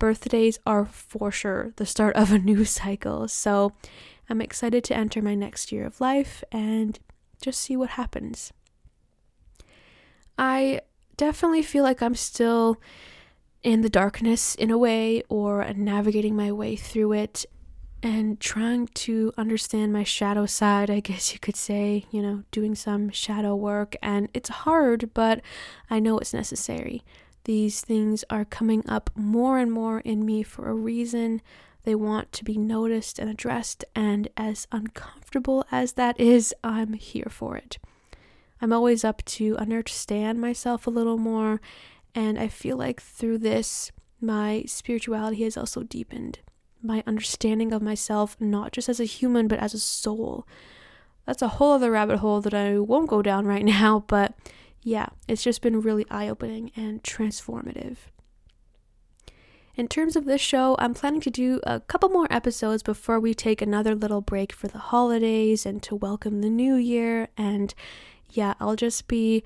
birthdays 0.00 0.58
are 0.66 0.84
for 0.84 1.30
sure 1.30 1.72
the 1.76 1.86
start 1.86 2.16
of 2.16 2.32
a 2.32 2.38
new 2.50 2.64
cycle. 2.64 3.28
So 3.28 3.72
I'm 4.28 4.40
excited 4.40 4.82
to 4.84 4.96
enter 4.96 5.22
my 5.22 5.36
next 5.36 5.70
year 5.70 5.86
of 5.86 6.00
life 6.00 6.42
and 6.50 6.98
just 7.42 7.60
see 7.60 7.76
what 7.76 7.90
happens. 7.90 8.52
I 10.38 10.80
definitely 11.16 11.62
feel 11.62 11.84
like 11.84 12.02
I'm 12.02 12.14
still 12.14 12.80
in 13.62 13.82
the 13.82 13.90
darkness 13.90 14.54
in 14.54 14.70
a 14.70 14.78
way 14.78 15.22
or 15.28 15.64
navigating 15.74 16.34
my 16.34 16.50
way 16.50 16.74
through 16.76 17.12
it 17.12 17.44
and 18.02 18.40
trying 18.40 18.88
to 18.88 19.32
understand 19.38 19.92
my 19.92 20.02
shadow 20.02 20.44
side, 20.44 20.90
I 20.90 20.98
guess 20.98 21.32
you 21.32 21.38
could 21.38 21.54
say, 21.54 22.04
you 22.10 22.20
know, 22.20 22.42
doing 22.50 22.74
some 22.74 23.10
shadow 23.10 23.54
work. 23.54 23.94
And 24.02 24.28
it's 24.34 24.48
hard, 24.48 25.10
but 25.14 25.40
I 25.88 26.00
know 26.00 26.18
it's 26.18 26.34
necessary. 26.34 27.04
These 27.44 27.80
things 27.80 28.24
are 28.28 28.44
coming 28.44 28.82
up 28.88 29.10
more 29.14 29.58
and 29.58 29.70
more 29.70 30.00
in 30.00 30.26
me 30.26 30.42
for 30.42 30.68
a 30.68 30.74
reason. 30.74 31.42
They 31.84 31.94
want 31.94 32.32
to 32.32 32.44
be 32.44 32.56
noticed 32.56 33.18
and 33.18 33.28
addressed, 33.28 33.84
and 33.94 34.28
as 34.36 34.66
uncomfortable 34.70 35.66
as 35.72 35.92
that 35.94 36.18
is, 36.20 36.54
I'm 36.62 36.92
here 36.92 37.28
for 37.28 37.56
it. 37.56 37.78
I'm 38.60 38.72
always 38.72 39.04
up 39.04 39.24
to 39.24 39.56
understand 39.56 40.40
myself 40.40 40.86
a 40.86 40.90
little 40.90 41.18
more 41.18 41.60
and 42.14 42.38
I 42.38 42.48
feel 42.48 42.76
like 42.76 43.00
through 43.00 43.38
this, 43.38 43.90
my 44.20 44.64
spirituality 44.66 45.42
has 45.44 45.56
also 45.56 45.82
deepened. 45.82 46.40
My 46.82 47.02
understanding 47.06 47.72
of 47.72 47.82
myself, 47.82 48.36
not 48.40 48.72
just 48.72 48.88
as 48.88 49.00
a 49.00 49.04
human, 49.04 49.48
but 49.48 49.58
as 49.58 49.72
a 49.72 49.78
soul. 49.78 50.46
That's 51.26 51.42
a 51.42 51.48
whole 51.48 51.72
other 51.72 51.90
rabbit 51.90 52.18
hole 52.18 52.40
that 52.40 52.54
I 52.54 52.78
won't 52.78 53.08
go 53.08 53.22
down 53.22 53.46
right 53.46 53.64
now, 53.80 54.04
but 54.06 54.34
yeah, 54.82 55.06
it's 55.28 55.42
just 55.42 55.62
been 55.62 55.80
really 55.80 56.06
eye 56.10 56.28
opening 56.28 56.72
and 56.76 57.02
transformative. 57.02 57.96
In 59.74 59.88
terms 59.88 60.16
of 60.16 60.26
this 60.26 60.42
show, 60.42 60.76
I'm 60.78 60.92
planning 60.92 61.22
to 61.22 61.30
do 61.30 61.58
a 61.62 61.80
couple 61.80 62.10
more 62.10 62.26
episodes 62.30 62.82
before 62.82 63.18
we 63.18 63.32
take 63.32 63.62
another 63.62 63.94
little 63.94 64.20
break 64.20 64.52
for 64.52 64.68
the 64.68 64.78
holidays 64.78 65.64
and 65.64 65.82
to 65.84 65.96
welcome 65.96 66.42
the 66.42 66.50
new 66.50 66.74
year. 66.74 67.28
And 67.38 67.72
yeah, 68.30 68.52
I'll 68.60 68.76
just 68.76 69.08
be 69.08 69.42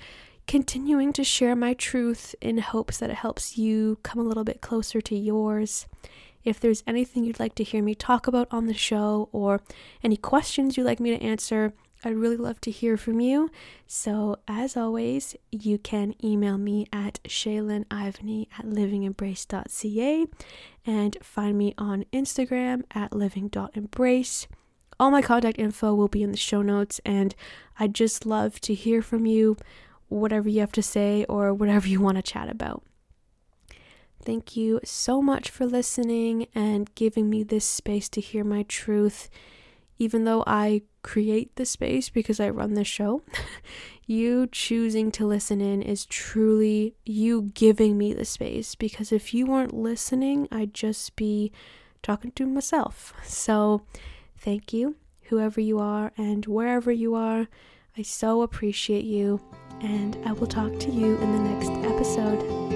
continuing 0.49 1.13
to 1.13 1.23
share 1.23 1.55
my 1.55 1.75
truth 1.75 2.35
in 2.41 2.59
hopes 2.59 2.99
that 2.99 3.11
it 3.11 3.17
helps 3.17 3.57
you 3.57 3.99
come 4.03 4.21
a 4.21 4.25
little 4.25 4.43
bit 4.43 4.61
closer 4.61 5.01
to 5.01 5.17
yours. 5.17 5.87
If 6.43 6.59
there's 6.59 6.83
anything 6.89 7.23
you'd 7.23 7.39
like 7.39 7.55
to 7.57 7.65
hear 7.65 7.83
me 7.83 7.95
talk 7.95 8.27
about 8.27 8.49
on 8.51 8.67
the 8.67 8.75
show 8.75 9.29
or 9.31 9.63
any 10.03 10.17
questions 10.17 10.77
you'd 10.77 10.87
like 10.87 10.99
me 10.99 11.11
to 11.11 11.23
answer, 11.23 11.73
I'd 12.07 12.15
really 12.15 12.37
love 12.37 12.61
to 12.61 12.71
hear 12.71 12.97
from 12.97 13.19
you. 13.19 13.51
So, 13.89 14.37
as 14.47 14.77
always, 14.77 15.35
you 15.51 15.77
can 15.77 16.15
email 16.25 16.57
me 16.57 16.87
at 16.93 17.19
shaylinivany 17.25 18.47
at 18.57 18.65
livingembrace.ca 18.65 20.27
and 20.87 21.17
find 21.21 21.59
me 21.59 21.75
on 21.77 22.05
Instagram 22.13 22.85
at 22.93 23.13
living.embrace. 23.13 24.47
All 25.01 25.11
my 25.11 25.21
contact 25.21 25.59
info 25.59 25.95
will 25.95 26.07
be 26.07 26.23
in 26.23 26.31
the 26.31 26.37
show 26.37 26.63
notes, 26.63 27.01
and 27.05 27.35
I'd 27.81 27.93
just 27.93 28.25
love 28.25 28.61
to 28.61 28.73
hear 28.73 29.03
from 29.03 29.27
you 29.27 29.57
whatever 30.07 30.49
you 30.49 30.61
have 30.61 30.73
to 30.73 30.83
say 30.83 31.27
or 31.29 31.53
whatever 31.53 31.89
you 31.89 32.01
want 32.01 32.19
to 32.19 32.23
chat 32.23 32.49
about. 32.49 32.85
Thank 34.23 34.57
you 34.57 34.79
so 34.85 35.21
much 35.21 35.51
for 35.51 35.67
listening 35.67 36.47
and 36.55 36.95
giving 36.95 37.29
me 37.29 37.43
this 37.43 37.65
space 37.65 38.09
to 38.11 38.21
hear 38.21 38.45
my 38.45 38.63
truth. 38.63 39.29
Even 39.99 40.25
though 40.25 40.45
I 40.47 40.83
create 41.03 41.57
the 41.57 41.65
space 41.65 42.09
because 42.09 42.41
I 42.41 42.51
run 42.51 42.75
the 42.75 42.85
show, 42.85 43.23
you 44.07 44.47
choosing 44.47 45.11
to 45.13 45.27
listen 45.27 45.61
in 45.61 45.83
is 45.83 46.05
truly 46.07 46.95
you 47.05 47.51
giving 47.55 47.97
me 47.97 48.13
the 48.13 48.25
space 48.25 48.75
because 48.75 49.13
if 49.13 49.33
you 49.33 49.47
weren't 49.47 49.75
listening, 49.75 50.49
I'd 50.53 50.75
just 50.75 51.17
be 51.17 51.53
talking 52.03 52.33
to 52.33 52.47
myself. 52.47 53.15
So, 53.25 53.83
thank 54.37 54.73
you, 54.73 54.97
whoever 55.23 55.61
you 55.61 55.79
are 55.79 56.13
and 56.17 56.45
wherever 56.47 56.93
you 56.93 57.15
are. 57.15 57.49
I 57.99 58.03
so 58.03 58.43
appreciate 58.43 59.05
you 59.05 59.41
and 59.81 60.19
I 60.27 60.33
will 60.33 60.47
talk 60.47 60.79
to 60.81 60.91
you 60.91 61.17
in 61.17 61.33
the 61.33 61.51
next 61.51 61.71
episode. 61.87 62.76